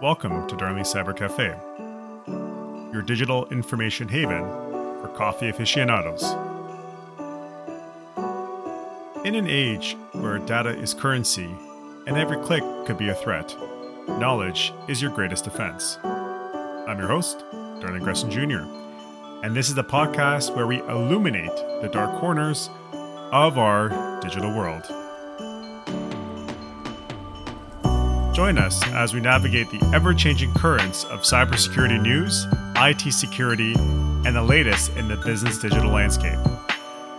Welcome 0.00 0.46
to 0.46 0.56
Darnley 0.56 0.82
Cyber 0.82 1.16
Cafe, 1.16 1.56
your 2.92 3.02
digital 3.02 3.46
information 3.46 4.06
haven 4.06 4.44
for 5.00 5.12
coffee 5.16 5.48
aficionados. 5.48 6.22
In 9.26 9.34
an 9.34 9.48
age 9.48 9.96
where 10.12 10.38
data 10.38 10.68
is 10.68 10.94
currency 10.94 11.52
and 12.06 12.16
every 12.16 12.36
click 12.44 12.62
could 12.86 12.96
be 12.96 13.08
a 13.08 13.14
threat, 13.16 13.56
knowledge 14.06 14.72
is 14.86 15.02
your 15.02 15.10
greatest 15.10 15.42
defense. 15.42 15.98
I'm 16.04 17.00
your 17.00 17.08
host, 17.08 17.44
Darnley 17.80 17.98
Gresson 17.98 18.30
Jr., 18.30 18.62
and 19.44 19.56
this 19.56 19.68
is 19.68 19.74
the 19.74 19.82
podcast 19.82 20.54
where 20.54 20.68
we 20.68 20.78
illuminate 20.82 21.56
the 21.82 21.90
dark 21.92 22.20
corners 22.20 22.70
of 23.32 23.58
our 23.58 24.20
digital 24.20 24.54
world. 24.54 24.84
Join 28.38 28.56
us 28.56 28.80
as 28.90 29.14
we 29.14 29.20
navigate 29.20 29.68
the 29.68 29.84
ever 29.92 30.14
changing 30.14 30.54
currents 30.54 31.02
of 31.06 31.22
cybersecurity 31.22 32.00
news, 32.00 32.46
IT 32.76 33.12
security, 33.12 33.74
and 33.74 34.36
the 34.36 34.42
latest 34.42 34.92
in 34.92 35.08
the 35.08 35.16
business 35.16 35.58
digital 35.58 35.90
landscape. 35.90 36.38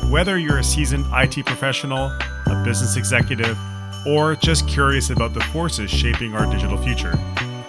Whether 0.09 0.37
you're 0.37 0.59
a 0.59 0.63
seasoned 0.63 1.05
IT 1.11 1.45
professional, 1.45 2.05
a 2.45 2.63
business 2.63 2.95
executive, 2.95 3.57
or 4.07 4.37
just 4.37 4.65
curious 4.69 5.09
about 5.09 5.33
the 5.33 5.41
forces 5.41 5.91
shaping 5.91 6.35
our 6.35 6.49
digital 6.49 6.77
future, 6.77 7.19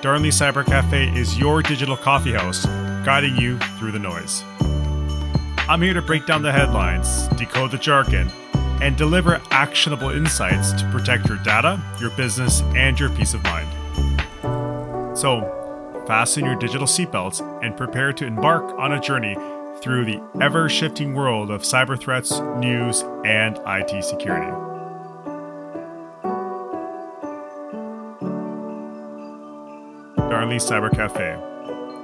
Darnley 0.00 0.28
Cyber 0.28 0.64
Cafe 0.64 1.08
is 1.18 1.36
your 1.36 1.60
digital 1.60 1.96
coffeehouse, 1.96 2.66
guiding 3.04 3.36
you 3.36 3.58
through 3.80 3.90
the 3.90 3.98
noise. 3.98 4.44
I'm 5.68 5.82
here 5.82 5.94
to 5.94 6.02
break 6.02 6.24
down 6.24 6.42
the 6.42 6.52
headlines, 6.52 7.26
decode 7.36 7.72
the 7.72 7.78
jargon, 7.78 8.30
and 8.80 8.96
deliver 8.96 9.40
actionable 9.50 10.10
insights 10.10 10.72
to 10.72 10.88
protect 10.90 11.28
your 11.28 11.38
data, 11.38 11.80
your 12.00 12.10
business, 12.10 12.62
and 12.74 12.98
your 12.98 13.10
peace 13.10 13.34
of 13.34 13.42
mind. 13.44 13.68
So, 15.16 16.04
fasten 16.06 16.44
your 16.44 16.56
digital 16.56 16.86
seatbelts 16.86 17.40
and 17.64 17.76
prepare 17.76 18.12
to 18.14 18.26
embark 18.26 18.64
on 18.78 18.92
a 18.92 19.00
journey 19.00 19.36
through 19.80 20.04
the 20.04 20.22
ever 20.40 20.68
shifting 20.68 21.14
world 21.14 21.50
of 21.50 21.62
cyber 21.62 21.98
threats, 21.98 22.40
news, 22.58 23.02
and 23.24 23.58
IT 23.66 24.04
security. 24.04 24.50
Darnley 30.16 30.56
Cyber 30.56 30.94
Cafe, 30.94 31.36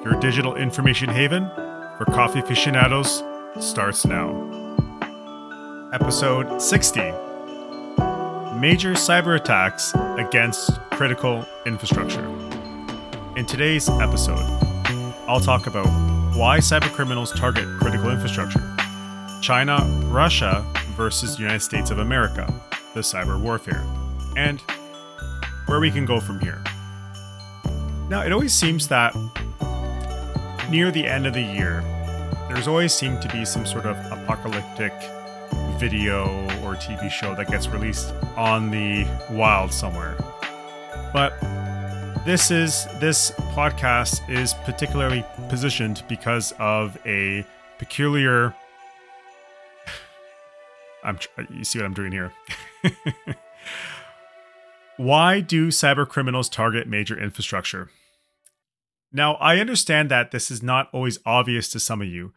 your 0.04 0.18
digital 0.20 0.56
information 0.56 1.08
haven 1.08 1.48
for 1.96 2.04
coffee 2.06 2.40
aficionados, 2.40 3.22
starts 3.60 4.04
now 4.04 4.55
episode 6.00 6.60
60 6.60 7.00
Major 8.60 8.92
Cyber 8.92 9.36
Attacks 9.36 9.94
Against 10.18 10.78
Critical 10.90 11.42
Infrastructure. 11.64 12.26
In 13.34 13.46
today's 13.46 13.88
episode, 13.88 14.44
I'll 15.26 15.40
talk 15.40 15.66
about 15.66 15.86
why 16.36 16.58
cybercriminals 16.58 17.34
target 17.34 17.64
critical 17.80 18.10
infrastructure, 18.10 18.76
China, 19.40 19.78
Russia 20.08 20.66
versus 20.98 21.36
the 21.36 21.42
United 21.42 21.62
States 21.62 21.90
of 21.90 21.98
America, 21.98 22.46
the 22.92 23.00
cyber 23.00 23.40
warfare, 23.40 23.82
and 24.36 24.60
where 25.64 25.80
we 25.80 25.90
can 25.90 26.04
go 26.04 26.20
from 26.20 26.40
here. 26.40 26.62
Now, 28.10 28.20
it 28.20 28.32
always 28.32 28.52
seems 28.52 28.86
that 28.88 29.16
near 30.68 30.90
the 30.90 31.06
end 31.06 31.26
of 31.26 31.32
the 31.32 31.40
year, 31.40 31.80
there's 32.50 32.68
always 32.68 32.92
seemed 32.92 33.22
to 33.22 33.28
be 33.30 33.46
some 33.46 33.64
sort 33.64 33.86
of 33.86 33.96
apocalyptic 34.12 34.92
video 35.88 36.24
or 36.64 36.74
TV 36.74 37.08
show 37.08 37.32
that 37.36 37.46
gets 37.46 37.68
released 37.68 38.12
on 38.36 38.72
the 38.72 39.06
wild 39.30 39.72
somewhere. 39.72 40.16
But 41.12 41.38
this 42.24 42.50
is 42.50 42.88
this 42.98 43.30
podcast 43.54 44.28
is 44.28 44.52
particularly 44.64 45.24
positioned 45.48 46.02
because 46.08 46.52
of 46.58 46.98
a 47.06 47.46
peculiar 47.78 48.52
I'm 51.04 51.20
you 51.50 51.62
see 51.62 51.78
what 51.78 51.86
I'm 51.86 51.94
doing 51.94 52.10
here. 52.10 52.32
Why 54.96 55.40
do 55.40 55.68
cyber 55.68 56.08
criminals 56.08 56.48
target 56.48 56.88
major 56.88 57.16
infrastructure? 57.16 57.90
Now, 59.12 59.34
I 59.34 59.60
understand 59.60 60.10
that 60.10 60.32
this 60.32 60.50
is 60.50 60.64
not 60.64 60.88
always 60.92 61.20
obvious 61.24 61.68
to 61.68 61.78
some 61.78 62.02
of 62.02 62.08
you, 62.08 62.32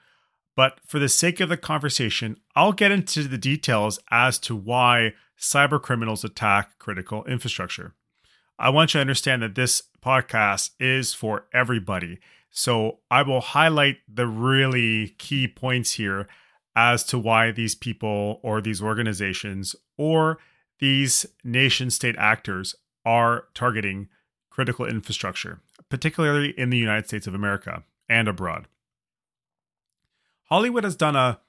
but 0.59 0.81
for 0.85 0.99
the 0.99 1.07
sake 1.07 1.39
of 1.39 1.47
the 1.47 1.55
conversation, 1.55 2.35
I'll 2.53 2.73
get 2.73 2.91
into 2.91 3.23
the 3.23 3.37
details 3.37 3.97
as 4.11 4.37
to 4.39 4.53
why 4.53 5.13
cyber 5.39 5.81
criminals 5.81 6.25
attack 6.25 6.77
critical 6.79 7.23
infrastructure. 7.23 7.93
I 8.59 8.69
want 8.69 8.93
you 8.93 8.97
to 8.97 9.01
understand 9.01 9.41
that 9.41 9.55
this 9.55 9.83
podcast 10.03 10.71
is 10.77 11.13
for 11.13 11.45
everybody. 11.53 12.19
So 12.51 12.99
I 13.09 13.21
will 13.21 13.39
highlight 13.39 13.99
the 14.13 14.27
really 14.27 15.15
key 15.17 15.47
points 15.47 15.93
here 15.93 16.27
as 16.75 17.05
to 17.05 17.17
why 17.17 17.51
these 17.51 17.73
people 17.73 18.41
or 18.43 18.59
these 18.59 18.81
organizations 18.81 19.77
or 19.97 20.39
these 20.79 21.25
nation 21.41 21.89
state 21.89 22.17
actors 22.17 22.75
are 23.05 23.45
targeting 23.53 24.09
critical 24.49 24.85
infrastructure, 24.85 25.61
particularly 25.87 26.49
in 26.59 26.69
the 26.69 26.77
United 26.77 27.07
States 27.07 27.27
of 27.27 27.33
America 27.33 27.83
and 28.09 28.27
abroad. 28.27 28.67
Hollywood 30.49 30.83
has 30.83 30.95
done 30.95 31.15
a 31.15 31.39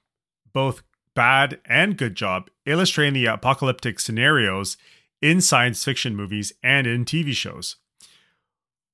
both 0.52 0.82
bad 1.14 1.60
and 1.64 1.96
good 1.96 2.14
job 2.14 2.50
illustrating 2.66 3.14
the 3.14 3.26
apocalyptic 3.26 3.98
scenarios 3.98 4.76
in 5.22 5.40
science 5.40 5.84
fiction 5.84 6.14
movies 6.14 6.52
and 6.62 6.86
in 6.86 7.04
TV 7.04 7.32
shows. 7.32 7.76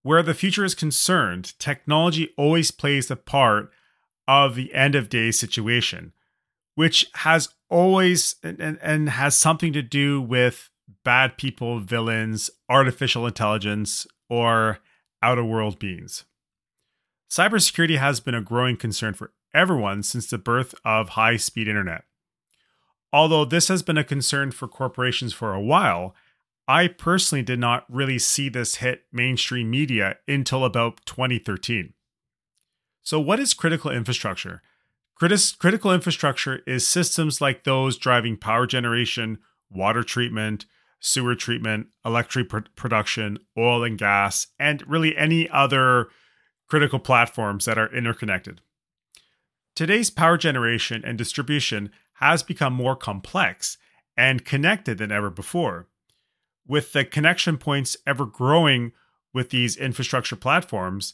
Where 0.03 0.23
the 0.23 0.35
future 0.35 0.65
is 0.65 0.75
concerned, 0.75 1.59
technology 1.59 2.33
always 2.37 2.71
plays 2.71 3.09
the 3.09 3.17
part 3.17 3.73
of 4.29 4.55
the 4.55 4.73
end 4.73 4.95
of 4.95 5.09
day 5.09 5.31
situation, 5.31 6.13
which 6.75 7.07
has 7.15 7.49
always 7.69 8.37
and, 8.43 8.79
and 8.81 9.09
has 9.09 9.37
something 9.37 9.73
to 9.73 9.83
do 9.83 10.21
with 10.21 10.71
bad 11.05 11.37
people, 11.37 11.81
villains, 11.81 12.51
artificial 12.69 13.27
intelligence, 13.27 14.07
or 14.29 14.79
outer 15.23 15.45
world 15.45 15.79
beings. 15.79 16.25
Cybersecurity 17.31 17.99
has 17.99 18.21
been 18.21 18.35
a 18.35 18.41
growing 18.41 18.77
concern 18.77 19.15
for 19.15 19.33
everyone 19.55 20.03
since 20.03 20.29
the 20.29 20.39
birth 20.39 20.75
of 20.85 21.11
high 21.11 21.37
speed 21.37 21.69
internet. 21.69 22.05
Although 23.13 23.45
this 23.45 23.69
has 23.69 23.83
been 23.83 23.99
a 23.99 24.05
concern 24.05 24.51
for 24.51 24.69
corporations 24.69 25.33
for 25.33 25.55
a 25.55 25.61
while, 25.61 26.15
I 26.69 26.89
personally 26.89 27.43
did 27.43 27.61
not 27.61 27.85
really 27.89 28.19
see 28.19 28.49
this 28.49 28.77
hit 28.77 29.05
mainstream 29.13 29.71
media 29.71 30.17
until 30.27 30.65
about 30.65 31.01
2013. 31.07 31.93
So, 33.03 33.21
what 33.21 33.39
is 33.39 33.55
critical 33.55 33.91
infrastructure? 33.91 34.63
Critis- 35.21 35.57
critical 35.57 35.93
infrastructure 35.93 36.61
is 36.67 36.87
systems 36.87 37.41
like 37.41 37.65
those 37.65 37.97
driving 37.97 38.37
power 38.37 38.67
generation, 38.67 39.39
water 39.71 40.03
treatment, 40.03 40.67
sewer 40.99 41.35
treatment, 41.35 41.87
electric 42.05 42.49
pr- 42.49 42.59
production, 42.75 43.39
oil 43.57 43.85
and 43.85 43.97
gas, 43.97 44.49
and 44.59 44.83
really 44.89 45.17
any 45.17 45.49
other 45.51 46.09
critical 46.69 46.99
platforms 46.99 47.65
that 47.65 47.79
are 47.79 47.95
interconnected. 47.95 48.61
Today's 49.77 50.09
power 50.09 50.39
generation 50.39 51.03
and 51.05 51.19
distribution 51.19 51.91
has 52.15 52.43
become 52.43 52.73
more 52.73 52.97
complex 52.97 53.77
and 54.17 54.43
connected 54.43 54.97
than 54.97 55.13
ever 55.13 55.29
before. 55.29 55.87
With 56.67 56.95
the 56.95 57.05
connection 57.05 57.59
points 57.59 57.95
ever 58.07 58.25
growing 58.25 58.93
with 59.35 59.51
these 59.51 59.77
infrastructure 59.77 60.35
platforms, 60.35 61.13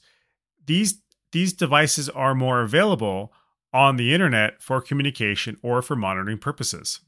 these, 0.65 1.03
these 1.33 1.53
devices 1.53 2.09
are 2.09 2.37
more 2.37 2.63
available 2.63 3.33
on 3.73 3.97
the 3.97 4.15
internet 4.15 4.63
for 4.63 4.81
communication 4.81 5.57
or 5.61 5.83
for 5.83 5.97
monitoring 5.97 6.39
purposes. 6.39 7.01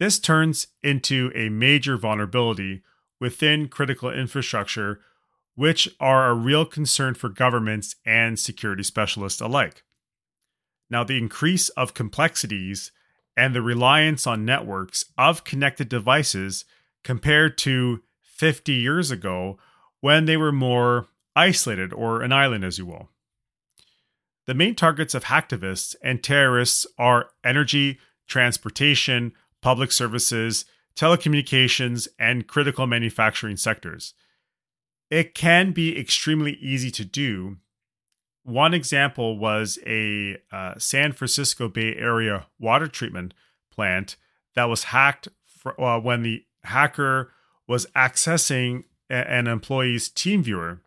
This 0.00 0.18
turns 0.18 0.68
into 0.82 1.30
a 1.34 1.50
major 1.50 1.98
vulnerability 1.98 2.82
within 3.20 3.68
critical 3.68 4.10
infrastructure, 4.10 5.00
which 5.54 5.86
are 6.00 6.30
a 6.30 6.34
real 6.34 6.64
concern 6.64 7.12
for 7.12 7.28
governments 7.28 7.96
and 8.06 8.38
security 8.38 8.82
specialists 8.82 9.42
alike. 9.42 9.82
Now, 10.88 11.04
the 11.04 11.18
increase 11.18 11.68
of 11.70 11.94
complexities 11.94 12.92
and 13.36 13.54
the 13.54 13.62
reliance 13.62 14.26
on 14.26 14.44
networks 14.44 15.04
of 15.18 15.44
connected 15.44 15.88
devices 15.88 16.64
compared 17.04 17.58
to 17.58 18.02
50 18.22 18.72
years 18.72 19.10
ago 19.10 19.58
when 20.00 20.24
they 20.26 20.36
were 20.36 20.52
more 20.52 21.08
isolated 21.34 21.92
or 21.92 22.22
an 22.22 22.32
island, 22.32 22.64
as 22.64 22.78
you 22.78 22.86
will. 22.86 23.10
The 24.46 24.54
main 24.54 24.74
targets 24.74 25.14
of 25.14 25.24
hacktivists 25.24 25.96
and 26.02 26.22
terrorists 26.22 26.86
are 26.98 27.30
energy, 27.44 27.98
transportation, 28.28 29.32
public 29.60 29.90
services, 29.90 30.64
telecommunications, 30.94 32.08
and 32.18 32.46
critical 32.46 32.86
manufacturing 32.86 33.56
sectors. 33.56 34.14
It 35.10 35.34
can 35.34 35.72
be 35.72 35.98
extremely 35.98 36.52
easy 36.54 36.90
to 36.92 37.04
do 37.04 37.58
one 38.46 38.74
example 38.74 39.38
was 39.38 39.78
a 39.86 40.38
uh, 40.52 40.74
San 40.78 41.12
Francisco 41.12 41.68
Bay 41.68 41.96
Area 41.96 42.46
water 42.58 42.86
treatment 42.86 43.34
plant 43.72 44.16
that 44.54 44.66
was 44.66 44.84
hacked 44.84 45.28
for, 45.44 45.78
uh, 45.80 45.98
when 45.98 46.22
the 46.22 46.44
hacker 46.62 47.32
was 47.66 47.86
accessing 47.96 48.84
a- 49.10 49.28
an 49.30 49.46
employee's 49.48 50.08
TeamViewer 50.08 50.78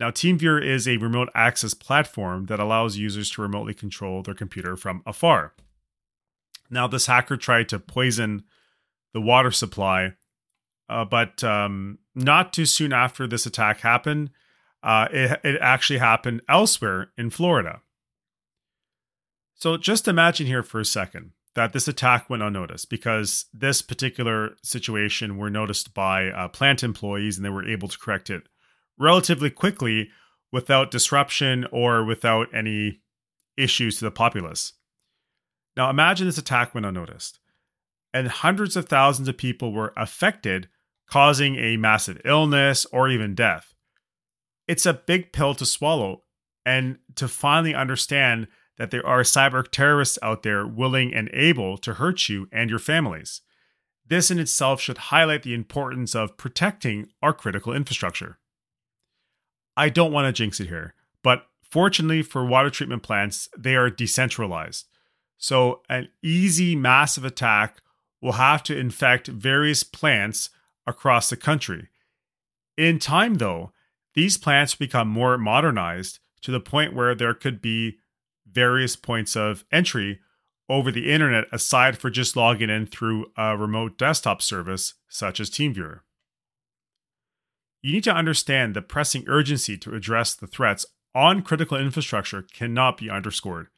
Now, 0.00 0.10
TeamViewer 0.10 0.64
is 0.64 0.88
a 0.88 0.96
remote 0.96 1.28
access 1.32 1.74
platform 1.74 2.46
that 2.46 2.58
allows 2.58 2.96
users 2.96 3.30
to 3.32 3.42
remotely 3.42 3.74
control 3.74 4.22
their 4.22 4.34
computer 4.34 4.76
from 4.76 5.02
afar. 5.06 5.54
Now, 6.70 6.88
this 6.88 7.06
hacker 7.06 7.36
tried 7.36 7.68
to 7.68 7.78
poison 7.78 8.42
the 9.12 9.20
water 9.20 9.52
supply, 9.52 10.14
uh, 10.88 11.04
but 11.04 11.44
um, 11.44 11.98
not 12.14 12.52
too 12.52 12.66
soon 12.66 12.92
after 12.92 13.28
this 13.28 13.46
attack 13.46 13.80
happened, 13.80 14.30
uh, 14.82 15.08
it, 15.12 15.40
it 15.44 15.58
actually 15.60 15.98
happened 15.98 16.42
elsewhere 16.48 17.10
in 17.16 17.30
Florida. 17.30 17.80
So 19.54 19.76
just 19.76 20.08
imagine 20.08 20.46
here 20.46 20.62
for 20.62 20.80
a 20.80 20.84
second 20.84 21.32
that 21.54 21.72
this 21.72 21.86
attack 21.86 22.28
went 22.28 22.42
unnoticed 22.42 22.90
because 22.90 23.46
this 23.52 23.82
particular 23.82 24.56
situation 24.62 25.36
were 25.36 25.50
noticed 25.50 25.94
by 25.94 26.28
uh, 26.28 26.48
plant 26.48 26.82
employees 26.82 27.36
and 27.36 27.44
they 27.44 27.50
were 27.50 27.68
able 27.68 27.88
to 27.88 27.98
correct 27.98 28.30
it 28.30 28.44
relatively 28.98 29.50
quickly 29.50 30.10
without 30.50 30.90
disruption 30.90 31.66
or 31.70 32.04
without 32.04 32.48
any 32.54 33.00
issues 33.56 33.98
to 33.98 34.04
the 34.04 34.10
populace. 34.10 34.72
Now 35.76 35.90
imagine 35.90 36.26
this 36.26 36.38
attack 36.38 36.74
went 36.74 36.86
unnoticed 36.86 37.38
and 38.12 38.28
hundreds 38.28 38.76
of 38.76 38.88
thousands 38.88 39.28
of 39.28 39.36
people 39.36 39.72
were 39.72 39.92
affected, 39.96 40.68
causing 41.08 41.56
a 41.56 41.76
massive 41.76 42.20
illness 42.24 42.86
or 42.86 43.08
even 43.08 43.34
death. 43.34 43.71
It's 44.72 44.86
a 44.86 44.94
big 44.94 45.32
pill 45.34 45.54
to 45.56 45.66
swallow 45.66 46.22
and 46.64 46.96
to 47.16 47.28
finally 47.28 47.74
understand 47.74 48.48
that 48.78 48.90
there 48.90 49.06
are 49.06 49.20
cyber 49.20 49.70
terrorists 49.70 50.18
out 50.22 50.44
there 50.44 50.66
willing 50.66 51.12
and 51.12 51.28
able 51.34 51.76
to 51.76 51.92
hurt 51.92 52.30
you 52.30 52.48
and 52.50 52.70
your 52.70 52.78
families. 52.78 53.42
This 54.06 54.30
in 54.30 54.38
itself 54.38 54.80
should 54.80 54.96
highlight 55.12 55.42
the 55.42 55.52
importance 55.52 56.14
of 56.14 56.38
protecting 56.38 57.08
our 57.20 57.34
critical 57.34 57.74
infrastructure. 57.74 58.38
I 59.76 59.90
don't 59.90 60.10
want 60.10 60.24
to 60.24 60.32
jinx 60.32 60.58
it 60.58 60.68
here, 60.68 60.94
but 61.22 61.48
fortunately 61.70 62.22
for 62.22 62.42
water 62.42 62.70
treatment 62.70 63.02
plants, 63.02 63.50
they 63.54 63.76
are 63.76 63.90
decentralized. 63.90 64.86
So, 65.36 65.82
an 65.90 66.08
easy 66.22 66.74
massive 66.74 67.26
attack 67.26 67.82
will 68.22 68.40
have 68.40 68.62
to 68.62 68.78
infect 68.78 69.28
various 69.28 69.82
plants 69.82 70.48
across 70.86 71.28
the 71.28 71.36
country. 71.36 71.90
In 72.78 72.98
time, 72.98 73.34
though, 73.34 73.72
these 74.14 74.36
plants 74.36 74.74
become 74.74 75.08
more 75.08 75.38
modernized 75.38 76.18
to 76.42 76.50
the 76.50 76.60
point 76.60 76.94
where 76.94 77.14
there 77.14 77.34
could 77.34 77.60
be 77.62 77.98
various 78.50 78.96
points 78.96 79.36
of 79.36 79.64
entry 79.72 80.20
over 80.68 80.90
the 80.90 81.10
internet 81.10 81.44
aside 81.52 81.98
for 81.98 82.10
just 82.10 82.36
logging 82.36 82.70
in 82.70 82.86
through 82.86 83.26
a 83.36 83.56
remote 83.56 83.98
desktop 83.98 84.42
service 84.42 84.94
such 85.08 85.40
as 85.40 85.50
TeamViewer. 85.50 86.00
You 87.82 87.92
need 87.92 88.04
to 88.04 88.14
understand 88.14 88.74
the 88.74 88.82
pressing 88.82 89.24
urgency 89.26 89.76
to 89.78 89.94
address 89.94 90.34
the 90.34 90.46
threats 90.46 90.86
on 91.14 91.42
critical 91.42 91.76
infrastructure 91.76 92.42
cannot 92.42 92.96
be 92.96 93.10
underscored. 93.10 93.68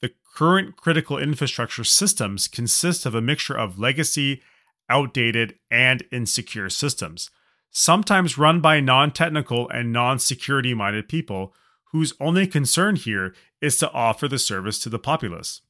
The 0.00 0.12
current 0.34 0.76
critical 0.76 1.18
infrastructure 1.18 1.84
systems 1.84 2.48
consist 2.48 3.06
of 3.06 3.14
a 3.14 3.20
mixture 3.20 3.56
of 3.56 3.78
legacy, 3.78 4.42
outdated, 4.88 5.54
and 5.70 6.02
insecure 6.10 6.70
systems, 6.70 7.30
sometimes 7.72 8.38
run 8.38 8.60
by 8.60 8.78
non 8.78 9.10
technical 9.10 9.68
and 9.70 9.92
non 9.92 10.18
security 10.18 10.74
minded 10.74 11.08
people 11.08 11.54
whose 11.90 12.14
only 12.20 12.46
concern 12.46 12.96
here 12.96 13.34
is 13.60 13.76
to 13.78 13.90
offer 13.90 14.28
the 14.28 14.38
service 14.38 14.78
to 14.78 14.88
the 14.88 14.98
populace. 14.98 15.62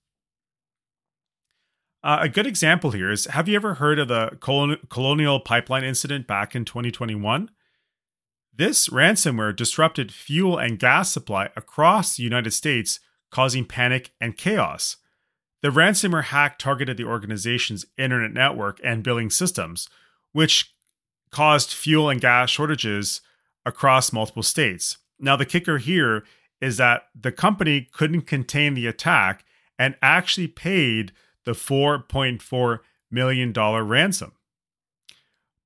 Uh, 2.04 2.18
a 2.20 2.28
good 2.28 2.46
example 2.46 2.90
here 2.90 3.10
is 3.10 3.26
have 3.26 3.48
you 3.48 3.56
ever 3.56 3.74
heard 3.74 3.98
of 3.98 4.08
the 4.08 4.36
Colonial 4.90 5.40
Pipeline 5.40 5.84
incident 5.84 6.26
back 6.26 6.54
in 6.54 6.64
2021? 6.64 7.50
This 8.54 8.88
ransomware 8.88 9.54
disrupted 9.56 10.12
fuel 10.12 10.58
and 10.58 10.78
gas 10.78 11.12
supply 11.12 11.48
across 11.56 12.16
the 12.16 12.22
United 12.22 12.50
States 12.50 13.00
causing 13.30 13.64
panic 13.64 14.10
and 14.20 14.36
chaos. 14.36 14.98
The 15.62 15.70
ransomware 15.70 16.24
hack 16.24 16.58
targeted 16.58 16.96
the 16.96 17.04
organization's 17.04 17.86
internet 17.96 18.32
network 18.32 18.80
and 18.84 19.02
billing 19.02 19.30
systems, 19.30 19.88
which 20.32 20.71
caused 21.32 21.72
fuel 21.72 22.08
and 22.08 22.20
gas 22.20 22.50
shortages 22.50 23.20
across 23.66 24.12
multiple 24.12 24.42
states. 24.42 24.98
Now, 25.18 25.34
the 25.36 25.46
kicker 25.46 25.78
here 25.78 26.24
is 26.60 26.76
that 26.76 27.08
the 27.20 27.32
company 27.32 27.88
couldn't 27.92 28.22
contain 28.22 28.74
the 28.74 28.86
attack 28.86 29.44
and 29.78 29.96
actually 30.00 30.46
paid 30.46 31.12
the 31.44 31.52
$4.4 31.52 32.78
million 33.10 33.52
ransom. 33.52 34.32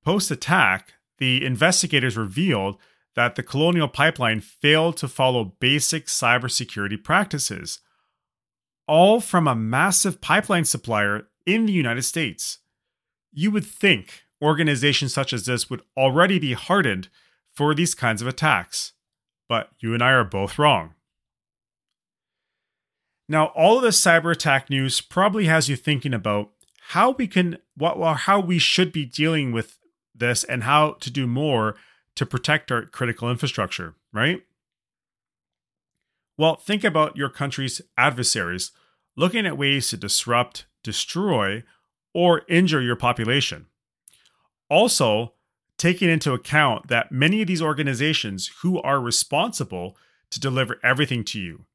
Post 0.04 0.30
attack, 0.30 0.94
the 1.18 1.44
investigators 1.44 2.16
revealed 2.16 2.78
that 3.14 3.34
the 3.34 3.42
Colonial 3.42 3.88
Pipeline 3.88 4.40
failed 4.40 4.96
to 4.98 5.08
follow 5.08 5.56
basic 5.58 6.06
cybersecurity 6.06 7.02
practices, 7.02 7.80
all 8.86 9.20
from 9.20 9.48
a 9.48 9.54
massive 9.54 10.20
pipeline 10.20 10.64
supplier 10.64 11.28
in 11.44 11.66
the 11.66 11.72
United 11.72 12.02
States. 12.02 12.58
You 13.32 13.50
would 13.50 13.64
think 13.64 14.25
organizations 14.42 15.14
such 15.14 15.32
as 15.32 15.46
this 15.46 15.70
would 15.70 15.82
already 15.96 16.38
be 16.38 16.52
hardened 16.52 17.08
for 17.54 17.74
these 17.74 17.94
kinds 17.94 18.20
of 18.20 18.28
attacks, 18.28 18.92
but 19.48 19.70
you 19.78 19.94
and 19.94 20.02
I 20.02 20.10
are 20.10 20.24
both 20.24 20.58
wrong. 20.58 20.94
Now, 23.28 23.46
all 23.46 23.78
of 23.78 23.82
this 23.82 24.00
cyber 24.00 24.30
attack 24.30 24.70
news 24.70 25.00
probably 25.00 25.46
has 25.46 25.68
you 25.68 25.76
thinking 25.76 26.14
about 26.14 26.50
how 26.90 27.12
we 27.12 27.26
can, 27.26 27.58
what, 27.76 27.98
well, 27.98 28.14
how 28.14 28.38
we 28.38 28.58
should 28.58 28.92
be 28.92 29.04
dealing 29.04 29.50
with 29.52 29.78
this 30.14 30.44
and 30.44 30.62
how 30.62 30.92
to 31.00 31.10
do 31.10 31.26
more 31.26 31.74
to 32.14 32.24
protect 32.24 32.70
our 32.70 32.86
critical 32.86 33.30
infrastructure, 33.30 33.94
right? 34.12 34.42
Well, 36.38 36.56
think 36.56 36.84
about 36.84 37.16
your 37.16 37.28
country's 37.28 37.80
adversaries 37.96 38.70
looking 39.16 39.46
at 39.46 39.58
ways 39.58 39.88
to 39.88 39.96
disrupt, 39.96 40.66
destroy, 40.82 41.64
or 42.14 42.42
injure 42.48 42.82
your 42.82 42.96
population. 42.96 43.66
Also, 44.68 45.34
taking 45.78 46.08
into 46.08 46.32
account 46.32 46.88
that 46.88 47.12
many 47.12 47.40
of 47.42 47.48
these 47.48 47.62
organizations 47.62 48.50
who 48.62 48.80
are 48.82 49.00
responsible 49.00 49.96
to 50.30 50.40
deliver 50.40 50.80
everything 50.82 51.22
to 51.24 51.40
you, 51.40 51.66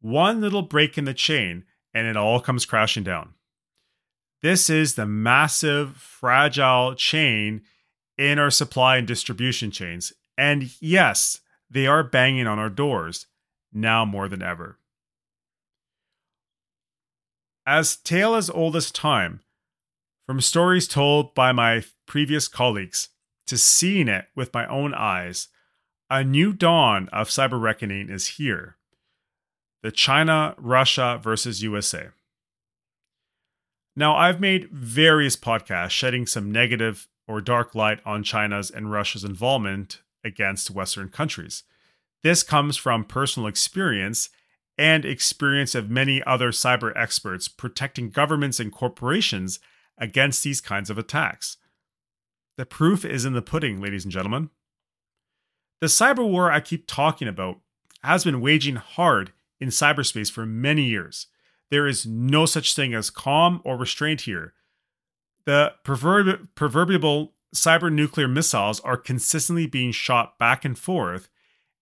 one 0.00 0.40
little 0.40 0.62
break 0.62 0.98
in 0.98 1.04
the 1.04 1.14
chain 1.14 1.64
and 1.94 2.06
it 2.06 2.16
all 2.16 2.40
comes 2.40 2.66
crashing 2.66 3.04
down. 3.04 3.34
This 4.42 4.68
is 4.68 4.94
the 4.94 5.06
massive, 5.06 5.96
fragile 5.96 6.94
chain 6.94 7.62
in 8.18 8.38
our 8.38 8.50
supply 8.50 8.96
and 8.96 9.06
distribution 9.06 9.70
chains. 9.70 10.12
And 10.36 10.70
yes, 10.80 11.40
they 11.70 11.86
are 11.86 12.02
banging 12.02 12.46
on 12.46 12.58
our 12.58 12.70
doors 12.70 13.26
now 13.72 14.04
more 14.04 14.28
than 14.28 14.42
ever. 14.42 14.78
As 17.64 17.94
tale 17.94 18.34
as 18.34 18.50
old 18.50 18.74
as 18.74 18.90
time, 18.90 19.40
from 20.32 20.40
stories 20.40 20.88
told 20.88 21.34
by 21.34 21.52
my 21.52 21.84
previous 22.06 22.48
colleagues 22.48 23.10
to 23.46 23.58
seeing 23.58 24.08
it 24.08 24.24
with 24.34 24.54
my 24.54 24.66
own 24.66 24.94
eyes, 24.94 25.48
a 26.08 26.24
new 26.24 26.54
dawn 26.54 27.06
of 27.12 27.28
cyber 27.28 27.60
reckoning 27.60 28.08
is 28.08 28.38
here. 28.38 28.78
The 29.82 29.92
China 29.92 30.54
Russia 30.56 31.20
versus 31.22 31.62
USA. 31.62 32.08
Now, 33.94 34.16
I've 34.16 34.40
made 34.40 34.70
various 34.70 35.36
podcasts 35.36 35.90
shedding 35.90 36.26
some 36.26 36.50
negative 36.50 37.08
or 37.28 37.42
dark 37.42 37.74
light 37.74 38.00
on 38.06 38.22
China's 38.22 38.70
and 38.70 38.90
Russia's 38.90 39.24
involvement 39.24 40.00
against 40.24 40.70
Western 40.70 41.10
countries. 41.10 41.64
This 42.22 42.42
comes 42.42 42.78
from 42.78 43.04
personal 43.04 43.48
experience 43.50 44.30
and 44.78 45.04
experience 45.04 45.74
of 45.74 45.90
many 45.90 46.22
other 46.22 46.52
cyber 46.52 46.90
experts 46.96 47.48
protecting 47.48 48.08
governments 48.08 48.58
and 48.58 48.72
corporations 48.72 49.60
against 50.02 50.42
these 50.42 50.60
kinds 50.60 50.90
of 50.90 50.98
attacks. 50.98 51.56
The 52.58 52.66
proof 52.66 53.04
is 53.04 53.24
in 53.24 53.32
the 53.32 53.40
pudding, 53.40 53.80
ladies 53.80 54.04
and 54.04 54.12
gentlemen. 54.12 54.50
The 55.80 55.86
cyber 55.86 56.28
war 56.28 56.50
I 56.52 56.60
keep 56.60 56.86
talking 56.86 57.28
about 57.28 57.60
has 58.02 58.24
been 58.24 58.42
waging 58.42 58.76
hard 58.76 59.32
in 59.58 59.70
cyberspace 59.70 60.30
for 60.30 60.44
many 60.44 60.82
years. 60.82 61.28
There 61.70 61.86
is 61.86 62.04
no 62.04 62.44
such 62.44 62.74
thing 62.74 62.92
as 62.92 63.08
calm 63.08 63.62
or 63.64 63.78
restraint 63.78 64.22
here 64.22 64.52
the 65.44 65.72
proverb- 65.84 66.48
proverbial 66.54 67.32
cyber 67.54 67.92
nuclear 67.92 68.28
missiles 68.28 68.80
are 68.80 68.96
consistently 68.96 69.66
being 69.66 69.92
shot 69.92 70.38
back 70.38 70.64
and 70.64 70.78
forth, 70.78 71.28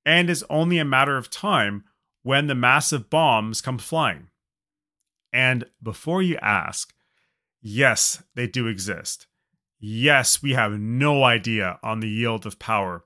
and 0.05 0.31
is 0.31 0.45
only 0.49 0.79
a 0.79 0.85
matter 0.85 1.17
of 1.17 1.31
time 1.31 1.85
when 2.23 2.47
the 2.47 2.55
massive 2.55 3.11
bombs 3.11 3.61
come 3.61 3.79
flying. 3.79 4.29
And 5.33 5.67
before 5.83 6.23
you 6.23 6.39
ask, 6.43 6.93
yes, 7.61 8.23
they 8.35 8.47
do 8.47 8.67
exist. 8.67 9.27
Yes, 9.79 10.43
we 10.43 10.53
have 10.53 10.73
no 10.73 11.25
idea 11.25 11.79
on 11.83 12.01
the 12.01 12.09
yield 12.09 12.45
of 12.47 12.59
power. 12.59 13.05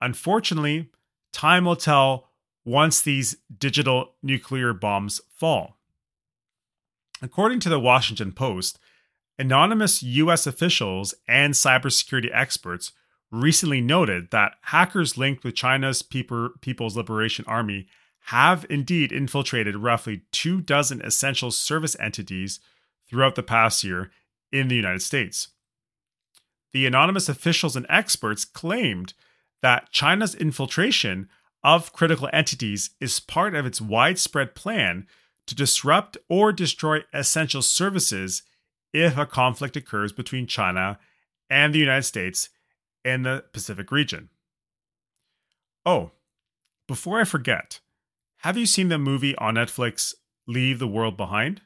Unfortunately, 0.00 0.90
time 1.32 1.64
will 1.64 1.76
tell 1.76 2.28
once 2.64 3.00
these 3.00 3.36
digital 3.56 4.14
nuclear 4.22 4.72
bombs 4.72 5.20
fall. 5.30 5.78
According 7.22 7.60
to 7.60 7.68
the 7.68 7.80
Washington 7.80 8.32
Post, 8.32 8.78
Anonymous 9.38 10.02
US 10.02 10.46
officials 10.48 11.14
and 11.28 11.54
cybersecurity 11.54 12.28
experts 12.32 12.92
recently 13.30 13.80
noted 13.80 14.30
that 14.32 14.54
hackers 14.62 15.16
linked 15.16 15.44
with 15.44 15.54
China's 15.54 16.02
People's 16.02 16.96
Liberation 16.96 17.44
Army 17.46 17.86
have 18.26 18.66
indeed 18.68 19.12
infiltrated 19.12 19.76
roughly 19.76 20.22
two 20.32 20.60
dozen 20.60 21.00
essential 21.02 21.52
service 21.52 21.96
entities 22.00 22.58
throughout 23.08 23.34
the 23.34 23.42
past 23.42 23.84
year 23.84 24.10
in 24.52 24.68
the 24.68 24.76
United 24.76 25.02
States. 25.02 25.48
The 26.72 26.86
anonymous 26.86 27.28
officials 27.28 27.76
and 27.76 27.86
experts 27.88 28.44
claimed 28.44 29.14
that 29.62 29.90
China's 29.90 30.34
infiltration 30.34 31.28
of 31.64 31.92
critical 31.92 32.28
entities 32.32 32.90
is 33.00 33.20
part 33.20 33.54
of 33.54 33.66
its 33.66 33.80
widespread 33.80 34.54
plan 34.54 35.06
to 35.46 35.54
disrupt 35.54 36.16
or 36.28 36.52
destroy 36.52 37.02
essential 37.12 37.62
services 37.62 38.42
if 38.92 39.16
a 39.16 39.26
conflict 39.26 39.76
occurs 39.76 40.12
between 40.12 40.46
China 40.46 40.98
and 41.50 41.74
the 41.74 41.78
United 41.78 42.02
States 42.02 42.50
in 43.04 43.22
the 43.22 43.44
Pacific 43.52 43.90
region. 43.90 44.28
Oh, 45.84 46.12
before 46.86 47.20
I 47.20 47.24
forget, 47.24 47.80
have 48.38 48.56
you 48.56 48.66
seen 48.66 48.88
the 48.88 48.98
movie 48.98 49.36
on 49.36 49.54
Netflix, 49.54 50.14
Leave 50.46 50.78
the 50.78 50.88
World 50.88 51.16
Behind? 51.16 51.62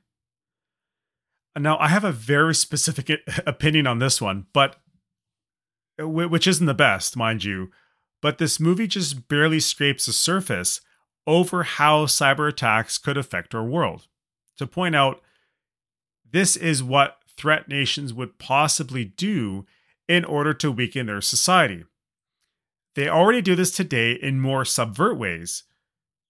Now, 1.59 1.78
I 1.78 1.88
have 1.88 2.04
a 2.04 2.12
very 2.12 2.54
specific 2.54 3.11
opinion 3.47 3.87
on 3.87 3.99
this 3.99 4.21
one, 4.21 4.47
but 4.52 4.76
uh, 6.00 6.09
which 6.09 6.47
isn't 6.47 6.66
the 6.66 6.75
best, 6.75 7.16
mind 7.16 7.44
you. 7.44 7.71
But 8.21 8.38
this 8.38 8.61
movie 8.61 8.87
just 8.87 9.28
barely 9.28 9.61
scrapes 9.61 10.06
the 10.06 10.12
surface 10.12 10.80
over 11.26 11.64
how 11.64 12.06
cyber 12.06 12.49
attacks 12.49 12.99
could 12.99 13.16
affect 13.16 13.54
our 13.54 13.64
world. 13.64 14.06
To 14.59 14.66
point 14.66 14.94
out, 14.94 15.21
this 16.30 16.56
is 16.56 16.82
what 16.82 17.18
threat 17.37 17.68
nations 17.68 18.14
would 18.14 18.38
possibly 18.38 19.04
do 19.04 19.66
in 20.09 20.25
order 20.25 20.54
to 20.54 20.71
weaken 20.71 21.06
their 21.06 21.21
society. 21.21 21.85
They 22.94 23.09
already 23.09 23.42
do 23.42 23.54
this 23.54 23.71
today 23.71 24.12
in 24.12 24.40
more 24.40 24.64
subvert 24.64 25.16
ways. 25.16 25.64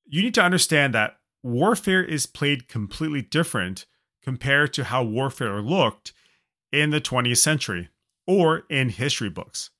You 0.07 0.23
need 0.23 0.35
to 0.35 0.43
understand 0.43 0.95
that 0.95 1.19
warfare 1.43 2.03
is 2.03 2.27
played 2.27 2.69
completely 2.69 3.23
different 3.23 3.87
compared 4.23 4.73
to 4.75 4.85
how 4.85 5.03
warfare 5.03 5.61
looked 5.61 6.13
in 6.71 6.91
the 6.91 7.01
20th 7.01 7.39
century 7.39 7.89
or 8.27 8.65
in 8.71 8.89
history 8.89 9.29
books. 9.31 9.71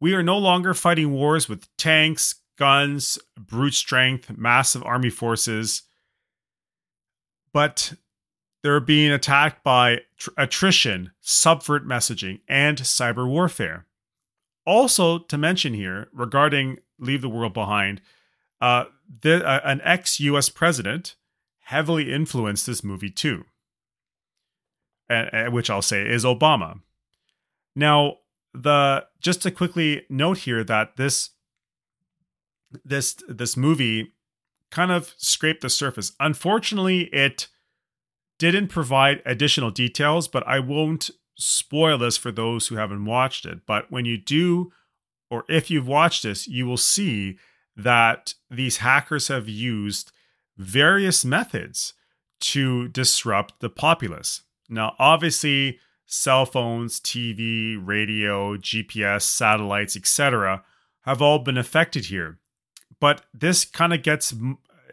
We 0.00 0.14
are 0.14 0.22
no 0.22 0.38
longer 0.38 0.74
fighting 0.74 1.12
wars 1.12 1.48
with 1.48 1.74
tanks, 1.76 2.36
guns, 2.58 3.18
brute 3.38 3.74
strength, 3.74 4.36
massive 4.36 4.82
army 4.82 5.10
forces, 5.10 5.82
but 7.52 7.94
they're 8.62 8.80
being 8.80 9.10
attacked 9.10 9.62
by 9.62 10.00
tr- 10.18 10.30
attrition, 10.36 11.12
subvert 11.20 11.86
messaging, 11.86 12.40
and 12.48 12.78
cyber 12.78 13.26
warfare. 13.26 13.86
Also, 14.66 15.18
to 15.18 15.38
mention 15.38 15.72
here 15.72 16.08
regarding 16.12 16.78
Leave 16.98 17.22
the 17.22 17.28
World 17.28 17.54
Behind, 17.54 18.00
uh, 18.60 18.84
the, 19.22 19.46
uh, 19.46 19.60
an 19.64 19.80
ex 19.84 20.18
US 20.20 20.48
president 20.48 21.14
heavily 21.66 22.12
influenced 22.12 22.64
this 22.64 22.84
movie 22.84 23.10
too, 23.10 23.44
which 25.50 25.68
I'll 25.68 25.82
say 25.82 26.08
is 26.08 26.24
Obama. 26.24 26.80
Now, 27.74 28.18
the 28.54 29.06
just 29.20 29.42
to 29.42 29.50
quickly 29.50 30.06
note 30.08 30.38
here 30.38 30.62
that 30.62 30.96
this 30.96 31.30
this 32.84 33.16
this 33.28 33.56
movie 33.56 34.12
kind 34.70 34.92
of 34.92 35.12
scraped 35.16 35.62
the 35.62 35.68
surface. 35.68 36.12
Unfortunately, 36.20 37.12
it 37.12 37.48
didn't 38.38 38.68
provide 38.68 39.20
additional 39.26 39.72
details, 39.72 40.28
but 40.28 40.46
I 40.46 40.60
won't 40.60 41.10
spoil 41.34 41.98
this 41.98 42.16
for 42.16 42.30
those 42.30 42.68
who 42.68 42.76
haven't 42.76 43.04
watched 43.04 43.44
it. 43.44 43.66
But 43.66 43.90
when 43.90 44.04
you 44.04 44.16
do, 44.16 44.70
or 45.30 45.44
if 45.48 45.68
you've 45.68 45.88
watched 45.88 46.22
this, 46.22 46.46
you 46.46 46.64
will 46.64 46.76
see 46.76 47.38
that 47.76 48.34
these 48.50 48.78
hackers 48.78 49.28
have 49.28 49.48
used 49.48 50.12
various 50.56 51.24
methods 51.24 51.94
to 52.40 52.88
disrupt 52.88 53.60
the 53.60 53.70
populace. 53.70 54.42
Now, 54.68 54.94
obviously, 54.98 55.78
cell 56.06 56.46
phones, 56.46 57.00
TV, 57.00 57.78
radio, 57.80 58.56
GPS, 58.56 59.22
satellites, 59.22 59.96
etc., 59.96 60.64
have 61.02 61.22
all 61.22 61.38
been 61.38 61.58
affected 61.58 62.06
here. 62.06 62.38
But 63.00 63.22
this 63.32 63.64
kind 63.64 63.92
of 63.92 64.02
gets 64.02 64.34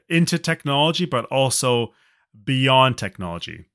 into 0.09 0.37
technology, 0.37 1.05
but 1.05 1.25
also 1.25 1.93
beyond 2.43 2.97
technology. 2.97 3.65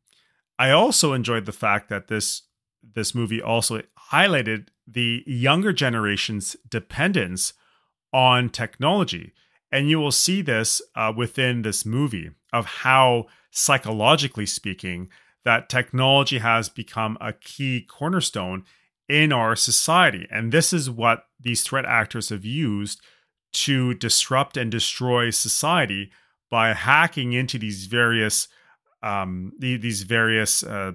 I 0.59 0.71
also 0.71 1.13
enjoyed 1.13 1.47
the 1.47 1.53
fact 1.53 1.89
that 1.89 2.09
this 2.09 2.43
this 2.95 3.15
movie 3.15 3.43
also 3.43 3.83
highlighted 4.13 4.69
the 4.87 5.23
younger 5.27 5.73
generation's 5.73 6.57
dependence 6.69 7.53
on 8.13 8.49
technology. 8.49 9.33
And 9.71 9.91
you 9.91 9.99
will 9.99 10.13
see 10.13 10.43
this 10.43 10.81
uh, 10.95 11.13
within 11.15 11.63
this 11.63 11.85
movie 11.85 12.31
of 12.53 12.67
how, 12.67 13.27
psychologically 13.51 14.47
speaking, 14.47 15.09
that 15.45 15.69
technology 15.69 16.39
has 16.39 16.69
become 16.69 17.17
a 17.21 17.33
key 17.33 17.83
cornerstone 17.83 18.65
in 19.09 19.33
our 19.33 19.57
society. 19.57 20.27
And 20.31 20.53
this 20.53 20.73
is 20.73 20.91
what 20.91 21.25
these 21.41 21.63
threat 21.63 21.85
actors 21.85 22.29
have 22.29 22.45
used 22.45 23.01
to 23.53 23.95
disrupt 23.95 24.57
and 24.57 24.71
destroy 24.71 25.31
society 25.31 26.11
by 26.51 26.75
hacking 26.75 27.33
into 27.33 27.59
these 27.59 27.87
various 27.87 28.49
um, 29.03 29.53
the, 29.59 29.77
these 29.77 30.03
various 30.03 30.63
uh, 30.65 30.93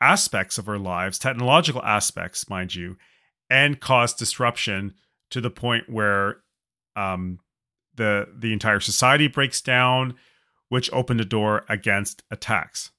aspects 0.00 0.58
of 0.58 0.68
our 0.68 0.78
lives, 0.78 1.18
technological 1.18 1.82
aspects, 1.82 2.50
mind 2.50 2.74
you, 2.74 2.96
and 3.48 3.80
cause 3.80 4.12
disruption 4.12 4.94
to 5.30 5.40
the 5.40 5.50
point 5.50 5.88
where 5.88 6.42
um, 6.96 7.38
the 7.96 8.28
the 8.36 8.52
entire 8.52 8.80
society 8.80 9.28
breaks 9.28 9.60
down, 9.60 10.14
which 10.68 10.92
opened 10.92 11.20
the 11.20 11.24
door 11.24 11.64
against 11.68 12.22
attacks. 12.30 12.90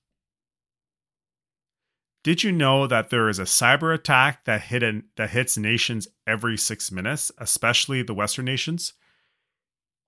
Did 2.24 2.44
you 2.44 2.52
know 2.52 2.88
that 2.88 3.12
there 3.12 3.30
is 3.30 3.38
a 3.38 3.44
cyber 3.44 3.94
attack 3.94 4.46
that 4.46 4.64
hit 4.64 4.82
an, 4.82 5.04
that 5.16 5.30
hits 5.30 5.58
nations 5.58 6.08
every 6.25 6.58
six 6.58 6.92
minutes, 6.92 7.32
especially 7.38 8.02
the 8.02 8.16
Western 8.16 8.46
nations? 8.46 8.94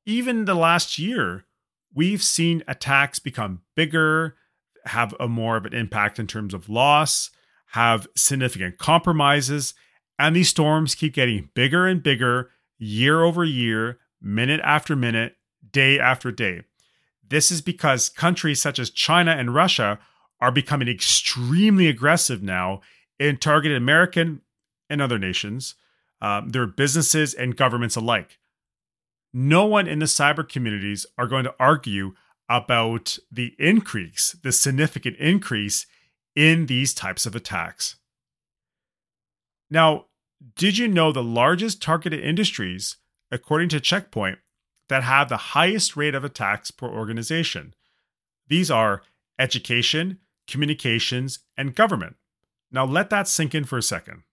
Even 0.05 0.45
the 0.45 0.55
last 0.55 0.97
year, 0.97 1.45
we've 1.93 2.23
seen 2.23 2.63
attacks 2.67 3.19
become 3.19 3.61
bigger, 3.75 4.35
have 4.85 5.13
a 5.19 5.27
more 5.27 5.57
of 5.57 5.65
an 5.65 5.75
impact 5.75 6.17
in 6.17 6.25
terms 6.25 6.55
of 6.55 6.69
loss, 6.69 7.29
have 7.73 8.07
significant 8.15 8.79
compromises, 8.79 9.75
and 10.17 10.35
these 10.35 10.49
storms 10.49 10.95
keep 10.95 11.13
getting 11.13 11.49
bigger 11.53 11.85
and 11.85 12.01
bigger 12.01 12.49
year 12.79 13.23
over 13.23 13.43
year, 13.43 13.99
minute 14.21 14.61
after 14.63 14.95
minute, 14.95 15.35
day 15.71 15.99
after 15.99 16.31
day. 16.31 16.61
This 17.27 17.51
is 17.51 17.61
because 17.61 18.09
countries 18.09 18.61
such 18.61 18.79
as 18.79 18.89
China 18.89 19.31
and 19.31 19.53
Russia 19.53 19.99
are 20.39 20.51
becoming 20.51 20.87
extremely 20.87 21.87
aggressive 21.87 22.41
now 22.41 22.81
in 23.19 23.37
targeting 23.37 23.77
American 23.77 24.41
and 24.89 25.01
other 25.01 25.19
nations, 25.19 25.75
um, 26.21 26.49
their 26.49 26.65
businesses 26.65 27.33
and 27.33 27.57
governments 27.57 27.95
alike. 27.95 28.39
No 29.33 29.65
one 29.65 29.87
in 29.87 29.99
the 29.99 30.05
cyber 30.05 30.47
communities 30.47 31.05
are 31.17 31.27
going 31.27 31.43
to 31.43 31.55
argue 31.59 32.13
about 32.49 33.17
the 33.31 33.53
increase, 33.59 34.35
the 34.43 34.51
significant 34.51 35.17
increase 35.17 35.85
in 36.35 36.67
these 36.67 36.93
types 36.93 37.25
of 37.25 37.35
attacks. 37.35 37.97
Now, 39.69 40.05
did 40.55 40.77
you 40.77 40.87
know 40.87 41.11
the 41.11 41.23
largest 41.23 41.81
targeted 41.81 42.23
industries, 42.23 42.97
according 43.31 43.69
to 43.69 43.79
Check 43.79 44.11
Point, 44.11 44.39
that 44.89 45.03
have 45.03 45.29
the 45.29 45.37
highest 45.37 45.97
rate 45.97 46.15
of 46.15 46.23
attacks 46.23 46.71
per 46.71 46.87
organization? 46.87 47.73
These 48.47 48.71
are 48.71 49.03
education, 49.37 50.19
communications, 50.47 51.39
and 51.57 51.75
government. 51.75 52.15
Now 52.71 52.85
let 52.85 53.09
that 53.09 53.27
sink 53.27 53.53
in 53.53 53.65
for 53.65 53.77
a 53.77 53.83
second. 53.83 54.23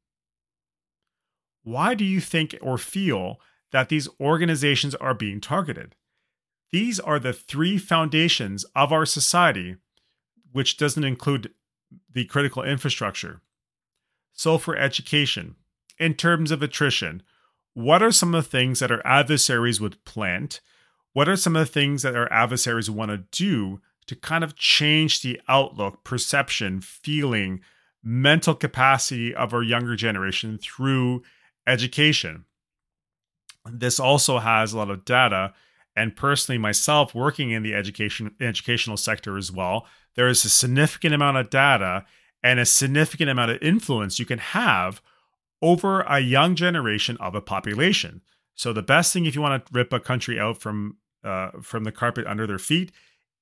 Why 1.62 1.94
do 1.94 2.04
you 2.04 2.20
think 2.20 2.56
or 2.60 2.78
feel 2.78 3.40
that 3.72 3.88
these 3.88 4.08
organizations 4.20 4.94
are 4.96 5.14
being 5.14 5.40
targeted? 5.40 5.96
These 6.70 7.00
are 7.00 7.18
the 7.18 7.32
three 7.32 7.78
foundations 7.78 8.64
of 8.76 8.92
our 8.92 9.06
society, 9.06 9.76
which 10.52 10.76
doesn't 10.76 11.04
include 11.04 11.52
the 12.12 12.24
critical 12.24 12.62
infrastructure. 12.62 13.40
So, 14.32 14.58
for 14.58 14.76
education, 14.76 15.54
in 15.98 16.14
terms 16.14 16.50
of 16.50 16.62
attrition, 16.62 17.22
what 17.74 18.02
are 18.02 18.12
some 18.12 18.34
of 18.34 18.44
the 18.44 18.50
things 18.50 18.80
that 18.80 18.90
our 18.90 19.02
adversaries 19.04 19.80
would 19.80 20.02
plant? 20.04 20.60
What 21.12 21.28
are 21.28 21.36
some 21.36 21.54
of 21.54 21.66
the 21.66 21.72
things 21.72 22.02
that 22.02 22.16
our 22.16 22.32
adversaries 22.32 22.90
want 22.90 23.10
to 23.10 23.18
do 23.30 23.80
to 24.06 24.16
kind 24.16 24.44
of 24.44 24.56
change 24.56 25.22
the 25.22 25.40
outlook, 25.48 26.04
perception, 26.04 26.80
feeling, 26.80 27.60
mental 28.02 28.54
capacity 28.54 29.34
of 29.34 29.54
our 29.54 29.62
younger 29.62 29.96
generation 29.96 30.58
through 30.58 31.22
education. 31.66 32.44
This 33.70 33.98
also 33.98 34.38
has 34.38 34.72
a 34.72 34.78
lot 34.78 34.90
of 34.90 35.06
data. 35.06 35.54
And 35.96 36.14
personally, 36.14 36.58
myself 36.58 37.14
working 37.14 37.50
in 37.50 37.62
the 37.62 37.74
education 37.74 38.34
educational 38.40 38.96
sector 38.96 39.38
as 39.38 39.50
well, 39.50 39.86
there 40.16 40.28
is 40.28 40.44
a 40.44 40.50
significant 40.50 41.14
amount 41.14 41.38
of 41.38 41.50
data 41.50 42.04
and 42.42 42.60
a 42.60 42.66
significant 42.66 43.30
amount 43.30 43.52
of 43.52 43.62
influence 43.62 44.18
you 44.18 44.26
can 44.26 44.38
have 44.38 45.00
over 45.62 46.02
a 46.02 46.20
young 46.20 46.54
generation 46.54 47.16
of 47.18 47.34
a 47.34 47.40
population. 47.40 48.22
So 48.54 48.72
the 48.72 48.82
best 48.82 49.12
thing 49.12 49.26
if 49.26 49.34
you 49.34 49.40
want 49.40 49.66
to 49.66 49.72
rip 49.72 49.92
a 49.92 50.00
country 50.00 50.38
out 50.38 50.60
from 50.60 50.98
uh, 51.24 51.50
from 51.62 51.84
the 51.84 51.92
carpet 51.92 52.26
under 52.26 52.46
their 52.46 52.58
feet 52.58 52.92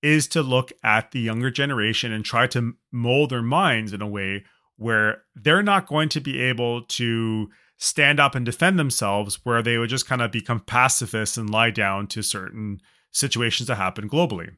is 0.02 0.26
to 0.28 0.42
look 0.42 0.72
at 0.82 1.10
the 1.10 1.20
younger 1.20 1.50
generation 1.50 2.12
and 2.12 2.24
try 2.24 2.46
to 2.46 2.74
mold 2.90 3.30
their 3.30 3.42
minds 3.42 3.92
in 3.92 4.02
a 4.02 4.06
way 4.06 4.44
where 4.76 5.22
they're 5.34 5.62
not 5.62 5.86
going 5.86 6.08
to 6.08 6.20
be 6.20 6.40
able 6.40 6.82
to 6.82 7.48
stand 7.78 8.20
up 8.20 8.34
and 8.34 8.46
defend 8.46 8.78
themselves, 8.78 9.40
where 9.44 9.62
they 9.62 9.78
would 9.78 9.90
just 9.90 10.06
kind 10.06 10.22
of 10.22 10.30
become 10.30 10.60
pacifists 10.60 11.36
and 11.36 11.50
lie 11.50 11.70
down 11.70 12.06
to 12.06 12.22
certain 12.22 12.80
situations 13.10 13.66
that 13.66 13.74
happen 13.76 14.08
globally. 14.08 14.56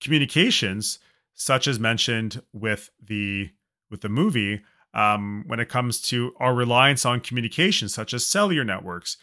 Communications, 0.00 0.98
such 1.34 1.66
as 1.66 1.80
mentioned 1.80 2.42
with 2.52 2.90
the 3.02 3.50
with 3.90 4.02
the 4.02 4.08
movie, 4.08 4.60
um, 4.94 5.44
when 5.46 5.60
it 5.60 5.68
comes 5.68 6.00
to 6.02 6.32
our 6.38 6.54
reliance 6.54 7.04
on 7.04 7.20
communication, 7.20 7.88
such 7.88 8.12
as 8.12 8.26
cellular 8.26 8.64
networks, 8.64 9.16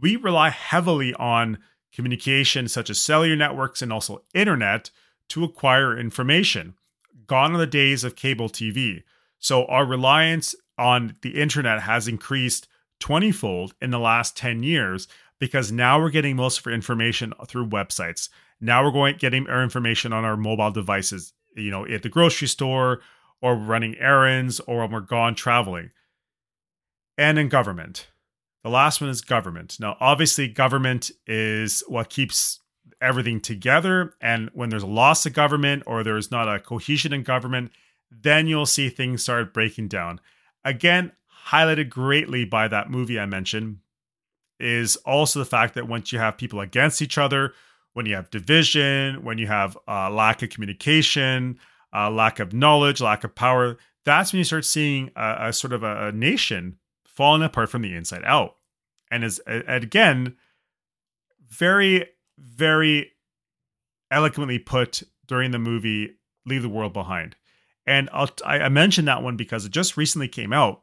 we 0.00 0.16
rely 0.16 0.50
heavily 0.50 1.14
on 1.14 1.58
communication, 1.92 2.68
such 2.68 2.90
as 2.90 3.00
cellular 3.00 3.36
networks 3.36 3.82
and 3.82 3.92
also 3.92 4.22
internet, 4.34 4.90
to 5.28 5.44
acquire 5.44 5.98
information. 5.98 6.74
Gone 7.26 7.54
are 7.54 7.58
the 7.58 7.66
days 7.66 8.04
of 8.04 8.16
cable 8.16 8.48
TV. 8.48 9.02
So 9.38 9.64
our 9.66 9.84
reliance 9.84 10.54
on 10.78 11.16
the 11.22 11.40
internet 11.40 11.82
has 11.82 12.08
increased 12.08 12.68
20 13.00 13.32
fold 13.32 13.74
in 13.80 13.90
the 13.90 13.98
last 13.98 14.36
10 14.36 14.62
years 14.62 15.08
because 15.38 15.70
now 15.70 16.00
we're 16.00 16.10
getting 16.10 16.36
most 16.36 16.58
of 16.58 16.66
our 16.66 16.72
information 16.72 17.32
through 17.46 17.68
websites. 17.68 18.28
Now 18.60 18.84
we're 18.84 18.90
going 18.90 19.16
getting 19.16 19.48
our 19.48 19.62
information 19.62 20.12
on 20.12 20.24
our 20.24 20.36
mobile 20.36 20.70
devices, 20.70 21.32
you 21.54 21.70
know, 21.70 21.86
at 21.86 22.02
the 22.02 22.08
grocery 22.08 22.48
store 22.48 23.00
or 23.40 23.54
running 23.56 23.96
errands 23.98 24.60
or 24.60 24.78
when 24.80 24.90
we're 24.90 25.00
gone 25.00 25.34
traveling. 25.34 25.90
And 27.16 27.38
in 27.38 27.48
government. 27.48 28.08
The 28.62 28.70
last 28.70 29.00
one 29.00 29.10
is 29.10 29.20
government. 29.20 29.78
Now, 29.80 29.96
obviously, 30.00 30.48
government 30.48 31.10
is 31.26 31.82
what 31.88 32.10
keeps 32.10 32.60
everything 33.00 33.40
together. 33.40 34.14
And 34.20 34.50
when 34.52 34.70
there's 34.70 34.82
a 34.82 34.86
loss 34.86 35.24
of 35.26 35.32
government 35.32 35.84
or 35.86 36.02
there's 36.02 36.30
not 36.30 36.52
a 36.52 36.60
cohesion 36.60 37.12
in 37.12 37.22
government, 37.22 37.72
then 38.10 38.46
you'll 38.46 38.66
see 38.66 38.88
things 38.88 39.22
start 39.22 39.54
breaking 39.54 39.88
down. 39.88 40.20
Again, 40.64 41.12
highlighted 41.48 41.88
greatly 41.88 42.44
by 42.44 42.68
that 42.68 42.90
movie 42.90 43.18
I 43.18 43.26
mentioned 43.26 43.78
is 44.60 44.96
also 44.96 45.38
the 45.38 45.44
fact 45.44 45.74
that 45.74 45.88
once 45.88 46.12
you 46.12 46.18
have 46.18 46.36
people 46.36 46.60
against 46.60 47.00
each 47.00 47.16
other, 47.16 47.54
when 47.94 48.06
you 48.06 48.14
have 48.14 48.30
division, 48.30 49.22
when 49.22 49.38
you 49.38 49.46
have 49.46 49.78
uh, 49.86 50.10
lack 50.10 50.42
of 50.42 50.50
communication, 50.50 51.58
uh, 51.94 52.10
lack 52.10 52.38
of 52.38 52.52
knowledge, 52.52 53.00
lack 53.00 53.24
of 53.24 53.34
power, 53.34 53.78
that's 54.04 54.32
when 54.32 54.38
you 54.38 54.44
start 54.44 54.64
seeing 54.64 55.10
a, 55.16 55.48
a 55.48 55.52
sort 55.52 55.72
of 55.72 55.82
a, 55.82 56.08
a, 56.08 56.12
nation 56.12 56.78
falling 57.06 57.42
apart 57.42 57.70
from 57.70 57.82
the 57.82 57.94
inside 57.94 58.22
out. 58.24 58.56
And 59.10 59.24
is 59.24 59.38
and 59.40 59.82
again, 59.82 60.36
very, 61.48 62.06
very 62.38 63.12
eloquently 64.10 64.58
put 64.58 65.02
during 65.26 65.50
the 65.50 65.58
movie 65.58 66.16
"Leave 66.44 66.62
the 66.62 66.68
World 66.68 66.92
Behind." 66.92 67.36
And 67.86 68.10
I'll, 68.12 68.28
I 68.44 68.68
mentioned 68.68 69.08
that 69.08 69.22
one 69.22 69.36
because 69.36 69.64
it 69.64 69.72
just 69.72 69.96
recently 69.96 70.28
came 70.28 70.52
out, 70.52 70.82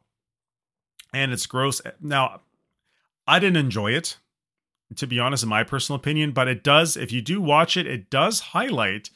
and 1.12 1.32
it's 1.32 1.46
gross. 1.46 1.80
Now, 2.00 2.40
I 3.28 3.38
didn't 3.38 3.58
enjoy 3.58 3.92
it, 3.92 4.18
to 4.96 5.06
be 5.06 5.20
honest, 5.20 5.44
in 5.44 5.48
my 5.48 5.62
personal 5.62 6.00
opinion. 6.00 6.32
But 6.32 6.48
it 6.48 6.64
does, 6.64 6.96
if 6.96 7.12
you 7.12 7.22
do 7.22 7.40
watch 7.40 7.76
it, 7.76 7.86
it 7.86 8.10
does 8.10 8.40
highlight 8.40 9.10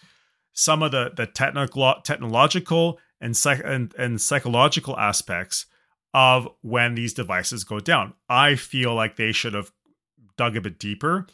some 0.52 0.82
of 0.82 0.92
the 0.92 1.12
the 1.16 1.26
technical, 1.26 1.94
technological 2.04 2.98
and, 3.20 3.36
psych, 3.36 3.60
and 3.64 3.94
and 3.98 4.20
psychological 4.20 4.98
aspects 4.98 5.66
of 6.12 6.48
when 6.62 6.94
these 6.94 7.14
devices 7.14 7.64
go 7.64 7.80
down. 7.80 8.14
I 8.28 8.56
feel 8.56 8.94
like 8.94 9.16
they 9.16 9.32
should 9.32 9.54
have 9.54 9.70
dug 10.36 10.56
a 10.56 10.60
bit 10.60 10.78
deeper 10.78 11.26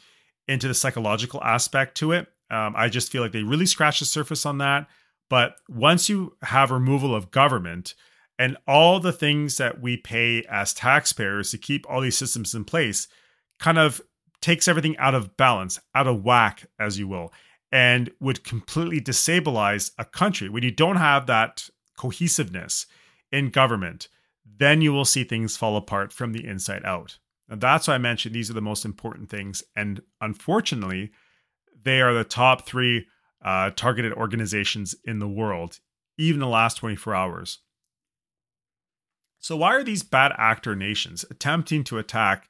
into 0.48 0.68
the 0.68 0.74
psychological 0.74 1.42
aspect 1.42 1.96
to 1.98 2.12
it. 2.12 2.28
Um, 2.50 2.74
I 2.76 2.88
just 2.88 3.10
feel 3.10 3.22
like 3.22 3.32
they 3.32 3.42
really 3.42 3.66
scratched 3.66 4.00
the 4.00 4.06
surface 4.06 4.46
on 4.46 4.58
that. 4.58 4.86
But 5.28 5.56
once 5.68 6.08
you 6.08 6.36
have 6.42 6.70
removal 6.70 7.14
of 7.14 7.30
government 7.30 7.94
and 8.38 8.56
all 8.68 9.00
the 9.00 9.12
things 9.12 9.56
that 9.56 9.80
we 9.80 9.96
pay 9.96 10.44
as 10.48 10.74
taxpayers 10.74 11.50
to 11.50 11.58
keep 11.58 11.88
all 11.88 12.00
these 12.00 12.16
systems 12.16 12.54
in 12.54 12.64
place, 12.64 13.08
kind 13.58 13.78
of 13.78 14.00
takes 14.40 14.68
everything 14.68 14.96
out 14.98 15.14
of 15.14 15.36
balance, 15.36 15.80
out 15.94 16.06
of 16.06 16.22
whack, 16.22 16.66
as 16.78 16.98
you 16.98 17.08
will, 17.08 17.32
and 17.76 18.10
would 18.20 18.42
completely 18.42 19.02
destabilize 19.02 19.90
a 19.98 20.04
country. 20.06 20.48
When 20.48 20.62
you 20.62 20.70
don't 20.70 20.96
have 20.96 21.26
that 21.26 21.68
cohesiveness 21.98 22.86
in 23.30 23.50
government, 23.50 24.08
then 24.46 24.80
you 24.80 24.94
will 24.94 25.04
see 25.04 25.24
things 25.24 25.58
fall 25.58 25.76
apart 25.76 26.10
from 26.10 26.32
the 26.32 26.46
inside 26.46 26.86
out. 26.86 27.18
And 27.50 27.60
that's 27.60 27.86
why 27.86 27.96
I 27.96 27.98
mentioned 27.98 28.34
these 28.34 28.48
are 28.48 28.54
the 28.54 28.62
most 28.62 28.86
important 28.86 29.28
things. 29.28 29.62
And 29.76 30.00
unfortunately, 30.22 31.10
they 31.84 32.00
are 32.00 32.14
the 32.14 32.24
top 32.24 32.66
three 32.66 33.08
uh, 33.44 33.72
targeted 33.76 34.14
organizations 34.14 34.94
in 35.04 35.18
the 35.18 35.28
world, 35.28 35.80
even 36.16 36.40
the 36.40 36.46
last 36.46 36.78
24 36.78 37.14
hours. 37.14 37.58
So, 39.38 39.54
why 39.54 39.74
are 39.74 39.84
these 39.84 40.02
bad 40.02 40.32
actor 40.38 40.74
nations 40.74 41.26
attempting 41.30 41.84
to 41.84 41.98
attack 41.98 42.48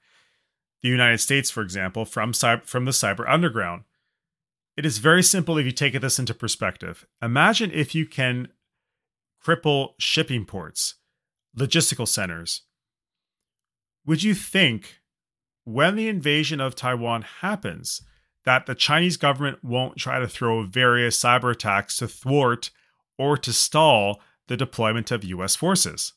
the 0.83 0.89
United 0.89 1.19
States, 1.19 1.51
for 1.51 1.62
example, 1.62 2.05
from, 2.05 2.31
cyber, 2.31 2.62
from 2.62 2.85
the 2.85 2.93
cyber 2.93 3.29
underground? 3.29 3.83
It 4.77 4.85
is 4.85 4.99
very 4.99 5.23
simple 5.23 5.59
if 5.59 5.67
you 5.67 5.73
take 5.73 5.99
this 6.01 6.19
into 6.19 6.35
perspective. 6.35 7.07
Imagine 7.23 7.71
if 7.73 7.95
you 7.95 8.07
can 8.07 8.49
cripple 9.45 9.91
shipping 9.99 10.45
ports, 10.45 10.97
logistical 11.57 12.07
centers. 12.07 12.62
Would 14.05 14.23
you 14.23 14.35
think 14.35 15.01
when 15.65 15.97
the 15.97 16.09
invasion 16.09 16.61
of 16.61 16.77
Taiwan 16.77 17.23
happens, 17.23 18.03
that 18.47 18.67
the 18.67 18.75
Chinese 18.75 19.17
government 19.17 19.62
won't 19.62 19.99
try 19.99 20.21
to 20.21 20.29
throw 20.29 20.62
various 20.62 21.21
cyber 21.21 21.51
attacks 21.51 21.97
to 21.97 22.07
thwart 22.07 22.71
or 23.19 23.37
to 23.37 23.53
stall 23.53 24.21
the 24.47 24.57
deployment 24.57 25.11
of 25.11 25.25
US 25.25 25.57
forces. 25.57 26.12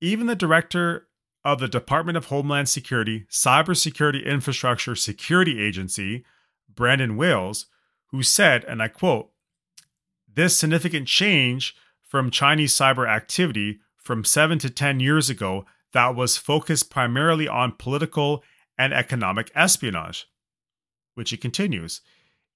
Even 0.00 0.26
the 0.26 0.36
director 0.36 1.08
of 1.44 1.58
the 1.58 1.68
Department 1.68 2.18
of 2.18 2.26
Homeland 2.26 2.68
Security 2.68 3.26
Cybersecurity 3.30 4.24
Infrastructure 4.24 4.94
Security 4.94 5.60
Agency, 5.60 6.24
Brandon 6.68 7.16
Wales, 7.16 7.66
who 8.10 8.22
said, 8.22 8.64
and 8.64 8.82
I 8.82 8.88
quote, 8.88 9.30
this 10.32 10.56
significant 10.56 11.06
change 11.06 11.74
from 12.02 12.30
Chinese 12.30 12.74
cyber 12.74 13.08
activity 13.08 13.80
from 13.96 14.24
seven 14.24 14.58
to 14.58 14.70
10 14.70 15.00
years 15.00 15.30
ago 15.30 15.64
that 15.92 16.14
was 16.14 16.36
focused 16.36 16.90
primarily 16.90 17.46
on 17.46 17.72
political 17.72 18.42
and 18.76 18.92
economic 18.92 19.50
espionage 19.54 20.26
which 21.14 21.30
he 21.30 21.36
continues. 21.36 22.00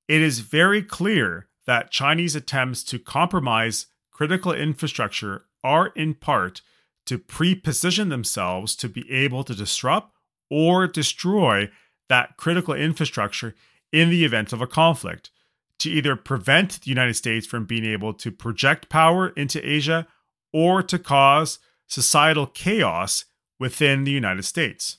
It 0.06 0.20
is 0.20 0.40
very 0.40 0.82
clear 0.82 1.48
that 1.66 1.90
Chinese 1.90 2.34
attempts 2.34 2.82
to 2.84 2.98
compromise 2.98 3.86
critical 4.10 4.52
infrastructure 4.52 5.44
are 5.62 5.88
in 5.88 6.14
part 6.14 6.62
to 7.06 7.18
pre-position 7.18 8.08
themselves 8.08 8.74
to 8.76 8.88
be 8.88 9.10
able 9.10 9.44
to 9.44 9.54
disrupt 9.54 10.12
or 10.50 10.86
destroy 10.86 11.70
that 12.08 12.36
critical 12.36 12.74
infrastructure 12.74 13.54
in 13.92 14.10
the 14.10 14.24
event 14.24 14.52
of 14.52 14.60
a 14.60 14.66
conflict, 14.66 15.30
to 15.78 15.90
either 15.90 16.16
prevent 16.16 16.80
the 16.80 16.90
United 16.90 17.14
States 17.14 17.46
from 17.46 17.64
being 17.64 17.84
able 17.84 18.12
to 18.12 18.30
project 18.30 18.88
power 18.88 19.28
into 19.30 19.66
Asia 19.66 20.06
or 20.52 20.82
to 20.82 20.98
cause 20.98 21.58
societal 21.86 22.46
chaos 22.46 23.24
within 23.58 24.04
the 24.04 24.10
United 24.10 24.44
States. 24.44 24.98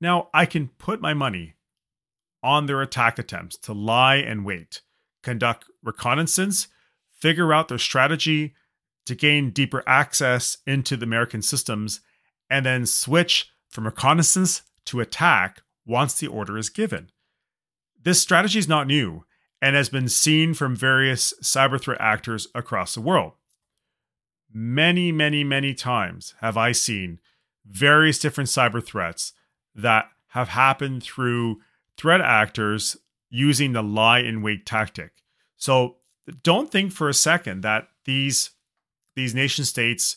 Now, 0.00 0.28
I 0.34 0.46
can 0.46 0.68
put 0.78 1.00
my 1.00 1.14
money 1.14 1.54
on 2.42 2.66
their 2.66 2.82
attack 2.82 3.18
attempts 3.18 3.56
to 3.58 3.72
lie 3.72 4.16
and 4.16 4.44
wait, 4.44 4.82
conduct 5.22 5.66
reconnaissance, 5.82 6.66
figure 7.12 7.52
out 7.52 7.68
their 7.68 7.78
strategy 7.78 8.54
to 9.06 9.14
gain 9.14 9.50
deeper 9.50 9.84
access 9.86 10.58
into 10.66 10.96
the 10.96 11.04
American 11.04 11.40
systems, 11.40 12.00
and 12.50 12.66
then 12.66 12.84
switch 12.84 13.52
from 13.68 13.84
reconnaissance 13.84 14.62
to 14.86 15.00
attack 15.00 15.62
once 15.86 16.18
the 16.18 16.26
order 16.26 16.58
is 16.58 16.68
given. 16.68 17.11
This 18.04 18.20
strategy 18.20 18.58
is 18.58 18.68
not 18.68 18.86
new 18.86 19.24
and 19.60 19.76
has 19.76 19.88
been 19.88 20.08
seen 20.08 20.54
from 20.54 20.74
various 20.74 21.32
cyber 21.42 21.80
threat 21.80 22.00
actors 22.00 22.48
across 22.54 22.94
the 22.94 23.00
world. 23.00 23.32
Many, 24.52 25.12
many, 25.12 25.44
many 25.44 25.72
times 25.72 26.34
have 26.40 26.56
I 26.56 26.72
seen 26.72 27.20
various 27.64 28.18
different 28.18 28.50
cyber 28.50 28.84
threats 28.84 29.32
that 29.74 30.06
have 30.28 30.48
happened 30.48 31.02
through 31.02 31.60
threat 31.96 32.20
actors 32.20 32.96
using 33.30 33.72
the 33.72 33.82
lie 33.82 34.18
in 34.18 34.42
wait 34.42 34.66
tactic. 34.66 35.12
So 35.56 35.96
don't 36.42 36.70
think 36.70 36.92
for 36.92 37.08
a 37.08 37.14
second 37.14 37.62
that 37.62 37.88
these 38.04 38.50
these 39.14 39.34
nation 39.34 39.64
states 39.64 40.16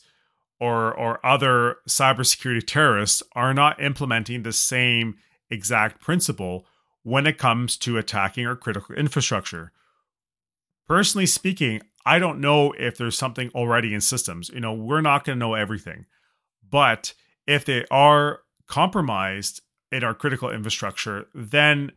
or 0.60 0.94
or 0.94 1.24
other 1.26 1.78
cybersecurity 1.88 2.66
terrorists 2.66 3.22
are 3.34 3.54
not 3.54 3.82
implementing 3.82 4.44
the 4.44 4.54
same 4.54 5.16
exact 5.50 6.02
principle 6.02 6.66
when 7.06 7.28
it 7.28 7.38
comes 7.38 7.78
to 7.78 8.00
attacking 8.00 8.48
our 8.48 8.56
critical 8.56 8.96
infrastructure. 8.96 9.72
Personally 10.88 11.28
speaking, 11.28 11.80
I 12.04 12.18
don't 12.18 12.42
know 12.42 12.72
if 12.72 12.98
there's 12.98 13.16
something 13.16 13.52
already 13.54 13.94
in 13.94 14.02
systems. 14.02 14.50
You 14.50 14.60
know, 14.60 14.74
we're 14.74 15.02
not 15.02 15.24
going 15.24 15.38
to 15.38 15.40
know 15.40 15.54
everything. 15.54 16.08
But 16.68 17.14
if 17.46 17.64
they 17.64 17.86
are 17.92 18.40
compromised 18.66 19.62
in 19.92 20.04
our 20.04 20.16
critical 20.16 20.50
infrastructure, 20.50 21.28
then 21.36 21.92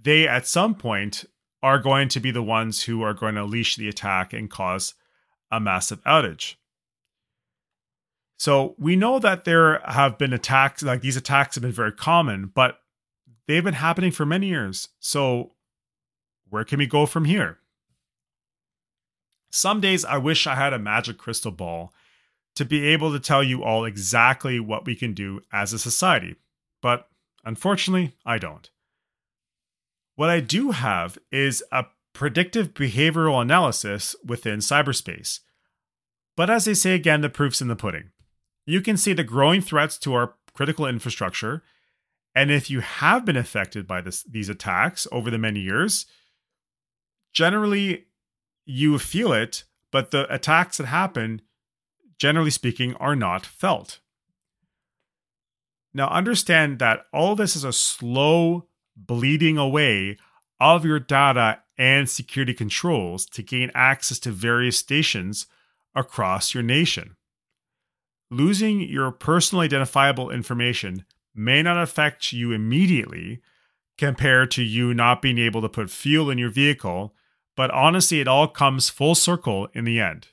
they 0.00 0.26
at 0.26 0.46
some 0.46 0.74
point 0.74 1.26
are 1.62 1.78
going 1.78 2.08
to 2.08 2.20
be 2.20 2.30
the 2.30 2.42
ones 2.42 2.84
who 2.84 3.02
are 3.02 3.12
going 3.12 3.34
to 3.34 3.44
unleash 3.44 3.76
the 3.76 3.88
attack 3.88 4.32
and 4.32 4.50
cause 4.50 4.94
a 5.52 5.60
massive 5.60 6.02
outage. 6.04 6.54
So 8.38 8.76
we 8.78 8.96
know 8.96 9.18
that 9.18 9.44
there 9.44 9.80
have 9.80 10.16
been 10.16 10.32
attacks, 10.32 10.82
like 10.82 11.02
these 11.02 11.18
attacks 11.18 11.56
have 11.56 11.62
been 11.62 11.70
very 11.70 11.92
common, 11.92 12.50
but 12.54 12.78
they've 13.48 13.64
been 13.64 13.74
happening 13.74 14.12
for 14.12 14.24
many 14.24 14.46
years. 14.46 14.88
So 15.00 15.54
where 16.48 16.64
can 16.64 16.78
we 16.78 16.86
go 16.86 17.06
from 17.06 17.24
here? 17.24 17.58
Some 19.50 19.80
days 19.80 20.04
I 20.04 20.18
wish 20.18 20.46
I 20.46 20.54
had 20.54 20.72
a 20.72 20.78
magic 20.78 21.18
crystal 21.18 21.50
ball 21.50 21.92
to 22.54 22.64
be 22.64 22.86
able 22.86 23.12
to 23.12 23.20
tell 23.20 23.42
you 23.42 23.64
all 23.64 23.84
exactly 23.84 24.60
what 24.60 24.84
we 24.84 24.94
can 24.94 25.14
do 25.14 25.40
as 25.52 25.72
a 25.72 25.78
society, 25.78 26.36
but 26.82 27.08
unfortunately, 27.44 28.14
I 28.26 28.38
don't. 28.38 28.68
What 30.16 30.28
I 30.28 30.40
do 30.40 30.72
have 30.72 31.18
is 31.30 31.62
a 31.70 31.86
predictive 32.12 32.74
behavioral 32.74 33.40
analysis 33.40 34.16
within 34.24 34.58
cyberspace. 34.58 35.40
But 36.36 36.50
as 36.50 36.64
they 36.64 36.74
say 36.74 36.94
again, 36.94 37.20
the 37.20 37.28
proof's 37.28 37.62
in 37.62 37.68
the 37.68 37.76
pudding. 37.76 38.10
You 38.66 38.80
can 38.80 38.96
see 38.96 39.12
the 39.12 39.24
growing 39.24 39.60
threats 39.60 39.96
to 39.98 40.14
our 40.14 40.34
critical 40.52 40.86
infrastructure. 40.86 41.62
And 42.38 42.52
if 42.52 42.70
you 42.70 42.78
have 42.78 43.24
been 43.24 43.36
affected 43.36 43.88
by 43.88 44.00
this, 44.00 44.22
these 44.22 44.48
attacks 44.48 45.08
over 45.10 45.28
the 45.28 45.38
many 45.38 45.58
years, 45.58 46.06
generally 47.32 48.04
you 48.64 48.96
feel 49.00 49.32
it, 49.32 49.64
but 49.90 50.12
the 50.12 50.32
attacks 50.32 50.76
that 50.76 50.86
happen, 50.86 51.42
generally 52.16 52.52
speaking, 52.52 52.94
are 52.94 53.16
not 53.16 53.44
felt. 53.44 53.98
Now, 55.92 56.06
understand 56.10 56.78
that 56.78 57.06
all 57.12 57.34
this 57.34 57.56
is 57.56 57.64
a 57.64 57.72
slow 57.72 58.68
bleeding 58.96 59.58
away 59.58 60.16
of 60.60 60.84
your 60.84 61.00
data 61.00 61.58
and 61.76 62.08
security 62.08 62.54
controls 62.54 63.26
to 63.30 63.42
gain 63.42 63.72
access 63.74 64.20
to 64.20 64.30
various 64.30 64.78
stations 64.78 65.46
across 65.92 66.54
your 66.54 66.62
nation. 66.62 67.16
Losing 68.30 68.80
your 68.80 69.10
personal 69.10 69.62
identifiable 69.62 70.30
information 70.30 71.04
may 71.34 71.62
not 71.62 71.80
affect 71.80 72.32
you 72.32 72.52
immediately 72.52 73.40
compared 73.96 74.50
to 74.52 74.62
you 74.62 74.94
not 74.94 75.22
being 75.22 75.38
able 75.38 75.60
to 75.60 75.68
put 75.68 75.90
fuel 75.90 76.30
in 76.30 76.38
your 76.38 76.50
vehicle 76.50 77.14
but 77.58 77.72
honestly, 77.72 78.20
it 78.20 78.28
all 78.28 78.46
comes 78.46 78.88
full 78.88 79.16
circle 79.16 79.66
in 79.74 79.84
the 79.84 79.98
end. 79.98 80.28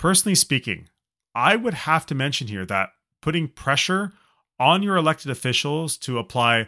Personally 0.00 0.34
speaking, 0.34 0.88
I 1.32 1.54
would 1.54 1.74
have 1.74 2.04
to 2.06 2.14
mention 2.16 2.48
here 2.48 2.66
that 2.66 2.88
putting 3.22 3.46
pressure 3.46 4.12
on 4.58 4.82
your 4.82 4.96
elected 4.96 5.30
officials 5.30 5.96
to 5.98 6.18
apply 6.18 6.66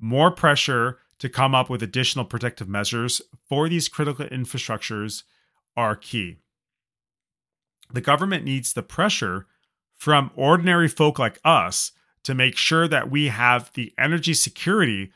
more 0.00 0.30
pressure 0.30 0.98
to 1.18 1.28
come 1.28 1.54
up 1.54 1.68
with 1.68 1.82
additional 1.82 2.24
protective 2.24 2.70
measures 2.70 3.20
for 3.46 3.68
these 3.68 3.86
critical 3.86 4.24
infrastructures 4.24 5.24
are 5.76 5.94
key. 5.94 6.38
The 7.92 8.00
government 8.00 8.46
needs 8.46 8.72
the 8.72 8.82
pressure 8.82 9.46
from 9.94 10.30
ordinary 10.34 10.88
folk 10.88 11.18
like 11.18 11.38
us 11.44 11.92
to 12.28 12.34
make 12.34 12.58
sure 12.58 12.86
that 12.86 13.10
we 13.10 13.28
have 13.28 13.72
the 13.72 13.94
energy 13.96 14.34
security 14.34 15.10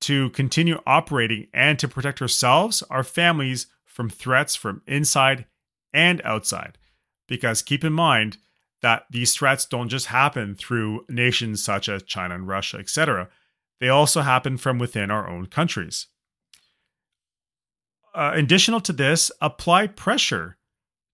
to 0.00 0.30
continue 0.30 0.80
operating 0.86 1.46
and 1.52 1.78
to 1.78 1.86
protect 1.86 2.22
ourselves, 2.22 2.82
our 2.88 3.04
families 3.04 3.66
from 3.84 4.08
threats 4.08 4.56
from 4.56 4.80
inside 4.86 5.44
and 5.92 6.22
outside. 6.24 6.78
Because 7.28 7.60
keep 7.60 7.84
in 7.84 7.92
mind 7.92 8.38
that 8.80 9.02
these 9.10 9.34
threats 9.34 9.66
don't 9.66 9.90
just 9.90 10.06
happen 10.06 10.54
through 10.54 11.04
nations 11.10 11.62
such 11.62 11.90
as 11.90 12.04
China 12.04 12.36
and 12.36 12.48
Russia, 12.48 12.78
etc. 12.78 13.28
They 13.78 13.90
also 13.90 14.22
happen 14.22 14.56
from 14.56 14.78
within 14.78 15.10
our 15.10 15.28
own 15.28 15.44
countries. 15.44 16.06
Uh, 18.14 18.32
additional 18.32 18.80
to 18.80 18.94
this, 18.94 19.30
apply 19.42 19.88
pressure 19.88 20.56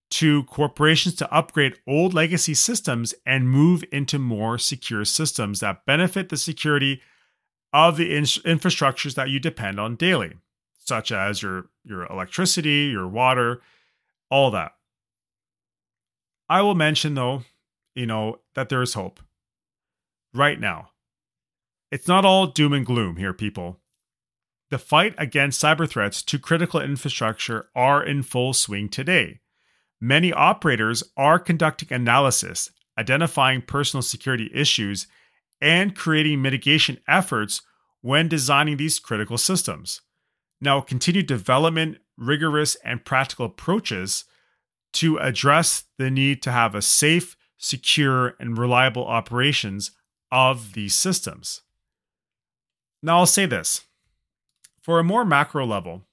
to 0.09 0.43
corporations 0.43 1.15
to 1.15 1.33
upgrade 1.33 1.79
old 1.87 2.13
legacy 2.13 2.53
systems 2.53 3.13
and 3.25 3.49
move 3.49 3.83
into 3.91 4.17
more 4.17 4.57
secure 4.57 5.03
systems 5.03 5.59
that 5.59 5.85
benefit 5.85 6.29
the 6.29 6.37
security 6.37 7.01
of 7.73 7.97
the 7.97 8.15
in- 8.15 8.23
infrastructures 8.23 9.15
that 9.15 9.29
you 9.29 9.39
depend 9.39 9.79
on 9.79 9.95
daily, 9.95 10.33
such 10.77 11.11
as 11.11 11.41
your, 11.41 11.65
your 11.83 12.05
electricity, 12.05 12.89
your 12.91 13.07
water, 13.07 13.61
all 14.29 14.49
that. 14.51 14.73
I 16.49 16.61
will 16.61 16.75
mention, 16.75 17.13
though, 17.13 17.43
you 17.93 18.05
know, 18.05 18.39
that 18.55 18.69
there 18.69 18.81
is 18.81 18.93
hope 18.93 19.19
right 20.33 20.59
now. 20.59 20.91
It's 21.91 22.07
not 22.07 22.25
all 22.25 22.47
doom 22.47 22.73
and 22.73 22.85
gloom 22.85 23.17
here, 23.17 23.33
people. 23.33 23.79
The 24.69 24.77
fight 24.77 25.15
against 25.17 25.61
cyber 25.61 25.89
threats 25.89 26.21
to 26.23 26.39
critical 26.39 26.81
infrastructure 26.81 27.69
are 27.75 28.03
in 28.03 28.23
full 28.23 28.53
swing 28.53 28.89
today. 28.89 29.39
Many 29.99 30.31
operators 30.31 31.03
are 31.15 31.39
conducting 31.39 31.91
analysis, 31.91 32.71
identifying 32.97 33.61
personal 33.61 34.01
security 34.01 34.49
issues, 34.53 35.07
and 35.59 35.95
creating 35.95 36.41
mitigation 36.41 36.99
efforts 37.07 37.61
when 38.01 38.27
designing 38.27 38.77
these 38.77 38.99
critical 38.99 39.37
systems. 39.37 40.01
Now, 40.61 40.81
continued 40.81 41.27
development, 41.27 41.97
rigorous, 42.15 42.75
and 42.83 43.03
practical 43.03 43.45
approaches 43.45 44.25
to 44.93 45.17
address 45.17 45.83
the 45.97 46.09
need 46.09 46.41
to 46.43 46.51
have 46.51 46.73
a 46.73 46.81
safe, 46.81 47.35
secure, 47.57 48.35
and 48.39 48.57
reliable 48.57 49.05
operations 49.05 49.91
of 50.31 50.73
these 50.73 50.95
systems. 50.95 51.61
Now, 53.01 53.19
I'll 53.19 53.25
say 53.25 53.45
this 53.45 53.81
for 54.81 54.99
a 54.99 55.03
more 55.03 55.25
macro 55.25 55.65
level, 55.65 56.03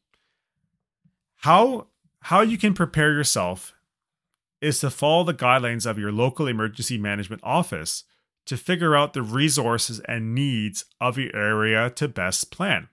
how, 1.37 1.89
how 2.25 2.41
you 2.41 2.57
can 2.57 2.73
prepare 2.73 3.13
yourself 3.13 3.75
is 4.63 4.79
to 4.79 4.89
follow 4.89 5.25
the 5.25 5.35
guidelines 5.35 5.85
of 5.85 5.99
your 5.99 6.11
local 6.11 6.47
emergency 6.47 6.97
management 6.97 7.43
office 7.45 8.05
to 8.47 8.57
figure 8.57 8.97
out 8.97 9.13
the 9.13 9.23
resources 9.23 10.01
and 10.09 10.35
needs 10.35 10.87
of 11.03 11.19
your 11.19 11.37
area 11.37 11.91
to 11.91 12.09
best 12.09 12.51
plan. 12.51 12.89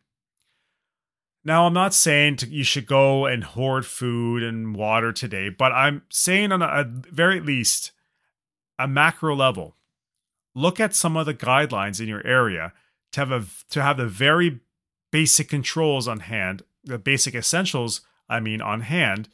Now, 1.46 1.66
I'm 1.66 1.74
not 1.74 1.94
saying 1.94 2.38
to, 2.38 2.48
you 2.50 2.66
should 2.66 2.86
go 2.86 3.26
and 3.26 3.46
hoard 3.46 3.86
food 3.86 4.44
and 4.44 4.76
water 4.76 5.14
today, 5.14 5.48
but 5.48 5.72
I'm 5.72 6.02
saying 6.10 6.52
on 6.52 6.62
a, 6.62 6.66
a 6.66 6.84
very 6.84 7.40
least 7.40 7.92
a 8.78 8.86
macro 8.86 9.34
level, 9.34 9.78
look 10.54 10.78
at 10.78 10.94
some 10.94 11.16
of 11.16 11.26
the 11.26 11.34
guidelines 11.34 12.02
in 12.02 12.10
your 12.10 12.26
area 12.28 12.74
to 13.14 13.22
have 13.22 13.32
a, 13.32 13.46
to 13.70 13.82
have 13.82 13.96
the 13.96 14.08
very 14.08 14.60
basic 15.10 15.48
controls 15.48 16.06
on 16.06 16.20
hand, 16.20 16.64
the 16.84 17.00
basic 17.00 17.34
essentials, 17.34 18.02
I 18.32 18.40
mean, 18.40 18.62
on 18.62 18.82
hand, 18.82 19.30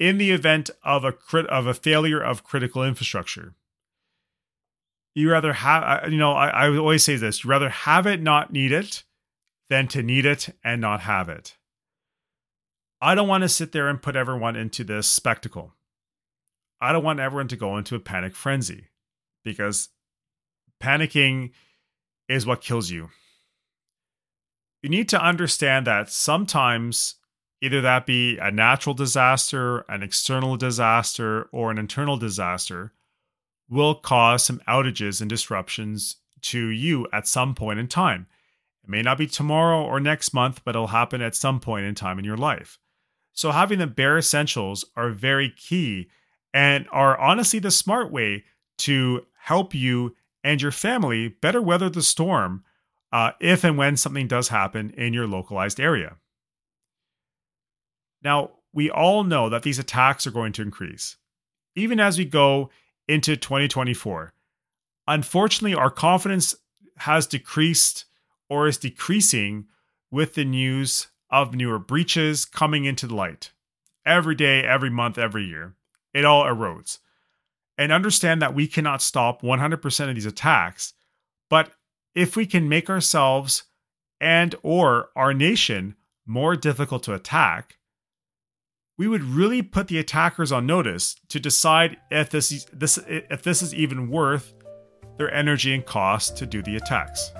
in 0.00 0.16
the 0.16 0.30
event 0.30 0.70
of 0.82 1.04
a 1.04 1.12
crit 1.12 1.46
of 1.48 1.66
a 1.66 1.74
failure 1.74 2.20
of 2.20 2.42
critical 2.42 2.82
infrastructure. 2.82 3.54
You 5.14 5.30
rather 5.30 5.52
have 5.52 6.10
you 6.10 6.16
know 6.16 6.32
I, 6.32 6.48
I 6.48 6.76
always 6.76 7.04
say 7.04 7.16
this 7.16 7.44
you 7.44 7.50
rather 7.50 7.68
have 7.68 8.06
it 8.06 8.22
not 8.22 8.52
need 8.52 8.72
it 8.72 9.04
than 9.68 9.86
to 9.88 10.02
need 10.02 10.24
it 10.24 10.48
and 10.64 10.80
not 10.80 11.02
have 11.02 11.28
it. 11.28 11.56
I 13.00 13.14
don't 13.14 13.28
want 13.28 13.42
to 13.42 13.48
sit 13.48 13.72
there 13.72 13.88
and 13.88 14.02
put 14.02 14.16
everyone 14.16 14.56
into 14.56 14.84
this 14.84 15.06
spectacle. 15.06 15.74
I 16.80 16.92
don't 16.92 17.04
want 17.04 17.20
everyone 17.20 17.48
to 17.48 17.56
go 17.56 17.76
into 17.76 17.94
a 17.94 18.00
panic 18.00 18.34
frenzy 18.34 18.88
because 19.44 19.90
panicking 20.82 21.50
is 22.28 22.46
what 22.46 22.62
kills 22.62 22.90
you. 22.90 23.10
You 24.82 24.88
need 24.88 25.08
to 25.10 25.22
understand 25.22 25.86
that 25.86 26.10
sometimes 26.10 27.16
either 27.60 27.80
that 27.80 28.06
be 28.06 28.38
a 28.38 28.50
natural 28.50 28.94
disaster 28.94 29.80
an 29.88 30.02
external 30.02 30.56
disaster 30.56 31.48
or 31.52 31.70
an 31.70 31.78
internal 31.78 32.16
disaster 32.16 32.92
will 33.68 33.94
cause 33.94 34.44
some 34.44 34.60
outages 34.66 35.20
and 35.20 35.30
disruptions 35.30 36.16
to 36.42 36.68
you 36.68 37.06
at 37.12 37.28
some 37.28 37.54
point 37.54 37.78
in 37.78 37.86
time. 37.86 38.26
It 38.82 38.90
may 38.90 39.02
not 39.02 39.18
be 39.18 39.26
tomorrow 39.26 39.82
or 39.82 40.00
next 40.00 40.34
month, 40.34 40.62
but 40.64 40.74
it'll 40.74 40.88
happen 40.88 41.22
at 41.22 41.36
some 41.36 41.60
point 41.60 41.86
in 41.86 41.94
time 41.94 42.18
in 42.18 42.24
your 42.24 42.36
life. 42.36 42.78
So, 43.32 43.52
having 43.52 43.78
the 43.78 43.86
bare 43.86 44.18
essentials 44.18 44.84
are 44.96 45.10
very 45.10 45.50
key 45.50 46.08
and 46.52 46.88
are 46.90 47.18
honestly 47.18 47.58
the 47.60 47.70
smart 47.70 48.10
way 48.10 48.44
to 48.78 49.26
help 49.38 49.74
you 49.74 50.16
and 50.42 50.60
your 50.60 50.72
family 50.72 51.28
better 51.28 51.62
weather 51.62 51.88
the 51.88 52.02
storm 52.02 52.64
uh, 53.12 53.32
if 53.40 53.62
and 53.64 53.76
when 53.76 53.96
something 53.96 54.26
does 54.26 54.48
happen 54.48 54.90
in 54.96 55.12
your 55.12 55.26
localized 55.26 55.78
area. 55.78 56.16
Now, 58.22 58.50
we 58.72 58.90
all 58.90 59.24
know 59.24 59.48
that 59.48 59.62
these 59.62 59.78
attacks 59.78 60.26
are 60.26 60.30
going 60.30 60.52
to 60.52 60.62
increase. 60.62 61.16
Even 61.74 61.98
as 62.00 62.18
we 62.18 62.24
go 62.24 62.70
into 63.08 63.36
2024. 63.36 64.32
Unfortunately, 65.08 65.74
our 65.74 65.90
confidence 65.90 66.54
has 66.98 67.26
decreased 67.26 68.04
or 68.48 68.68
is 68.68 68.78
decreasing 68.78 69.66
with 70.10 70.34
the 70.34 70.44
news 70.44 71.08
of 71.30 71.54
newer 71.54 71.78
breaches 71.78 72.44
coming 72.44 72.84
into 72.84 73.06
the 73.06 73.14
light. 73.14 73.52
Every 74.04 74.34
day, 74.34 74.62
every 74.62 74.90
month, 74.90 75.18
every 75.18 75.44
year, 75.44 75.74
it 76.14 76.24
all 76.24 76.44
erodes. 76.44 76.98
and 77.78 77.92
understand 77.92 78.42
that 78.42 78.54
we 78.54 78.66
cannot 78.66 79.00
stop 79.00 79.40
100% 79.40 80.08
of 80.08 80.14
these 80.14 80.26
attacks, 80.26 80.92
but 81.48 81.72
if 82.14 82.36
we 82.36 82.44
can 82.44 82.68
make 82.68 82.90
ourselves 82.90 83.62
and 84.20 84.54
or 84.62 85.08
our 85.16 85.32
nation 85.32 85.96
more 86.26 86.56
difficult 86.56 87.02
to 87.04 87.14
attack, 87.14 87.78
we 89.00 89.08
would 89.08 89.22
really 89.22 89.62
put 89.62 89.88
the 89.88 89.96
attackers 89.96 90.52
on 90.52 90.66
notice 90.66 91.16
to 91.30 91.40
decide 91.40 91.96
if 92.10 92.28
this 92.28 92.52
is, 92.52 92.66
this 92.66 92.98
if 93.08 93.42
this 93.42 93.62
is 93.62 93.74
even 93.74 94.10
worth 94.10 94.52
their 95.16 95.32
energy 95.32 95.72
and 95.72 95.86
cost 95.86 96.36
to 96.36 96.44
do 96.44 96.60
the 96.60 96.76
attacks. 96.76 97.32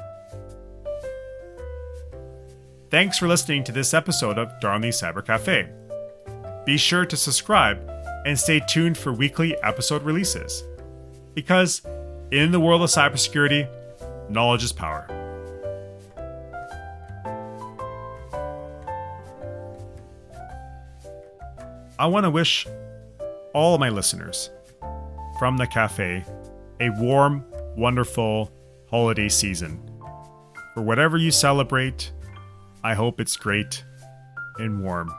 Thanks 2.90 3.18
for 3.18 3.28
listening 3.28 3.62
to 3.64 3.72
this 3.72 3.92
episode 3.92 4.38
of 4.38 4.58
Darnley 4.62 4.88
Cyber 4.88 5.22
Cafe. 5.22 5.68
Be 6.64 6.78
sure 6.78 7.04
to 7.04 7.14
subscribe 7.14 7.78
and 8.24 8.38
stay 8.38 8.62
tuned 8.66 8.96
for 8.96 9.12
weekly 9.12 9.54
episode 9.62 10.02
releases. 10.02 10.64
Because 11.34 11.82
in 12.30 12.52
the 12.52 12.60
world 12.60 12.80
of 12.80 12.88
cybersecurity, 12.88 13.68
knowledge 14.30 14.64
is 14.64 14.72
power. 14.72 15.19
I 22.00 22.06
want 22.06 22.24
to 22.24 22.30
wish 22.30 22.66
all 23.52 23.76
my 23.76 23.90
listeners 23.90 24.48
from 25.38 25.58
the 25.58 25.66
cafe 25.66 26.24
a 26.80 26.88
warm, 26.98 27.44
wonderful 27.76 28.50
holiday 28.88 29.28
season. 29.28 29.78
For 30.72 30.80
whatever 30.80 31.18
you 31.18 31.30
celebrate, 31.30 32.10
I 32.82 32.94
hope 32.94 33.20
it's 33.20 33.36
great 33.36 33.84
and 34.58 34.82
warm. 34.82 35.14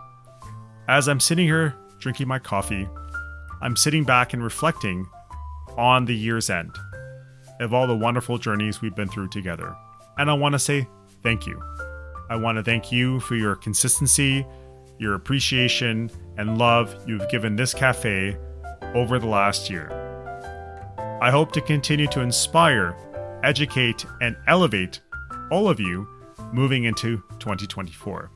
As 0.88 1.08
I'm 1.08 1.20
sitting 1.20 1.46
here 1.46 1.76
drinking 2.00 2.28
my 2.28 2.40
coffee, 2.40 2.90
I'm 3.62 3.76
sitting 3.76 4.04
back 4.04 4.34
and 4.34 4.44
reflecting 4.44 5.08
on 5.78 6.06
the 6.06 6.16
year's 6.16 6.50
end 6.50 6.76
of 7.60 7.76
all 7.76 7.86
the 7.86 7.96
wonderful 7.96 8.40
journeys 8.40 8.82
we've 8.82 8.96
been 8.96 9.08
through 9.08 9.28
together. 9.28 9.76
And 10.18 10.32
I 10.32 10.34
want 10.34 10.54
to 10.54 10.60
say 10.60 10.88
thank 11.22 11.46
you. 11.46 11.62
I 12.32 12.38
want 12.38 12.58
to 12.58 12.64
thank 12.64 12.92
you 12.92 13.20
for 13.20 13.36
your 13.36 13.56
consistency, 13.56 14.48
your 14.98 15.14
appreciation, 15.14 16.10
and 16.42 16.58
love 16.58 16.96
you've 17.06 17.30
given 17.30 17.56
this 17.56 17.72
cafe 17.72 18.36
over 18.96 19.20
the 19.20 19.28
last 19.28 19.70
year. 19.70 19.92
I 21.22 21.30
hope 21.30 21.52
to 21.52 21.62
continue 21.62 22.08
to 22.08 22.22
inspire, 22.22 22.96
educate, 23.44 24.04
and 24.22 24.36
elevate 24.48 25.02
all 25.52 25.70
of 25.70 25.80
you 25.80 26.08
moving 26.52 26.86
into 26.86 27.24
2024. 27.38 28.32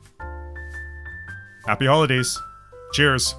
Happy 1.66 1.86
holidays! 1.86 2.40
Cheers! 2.92 3.34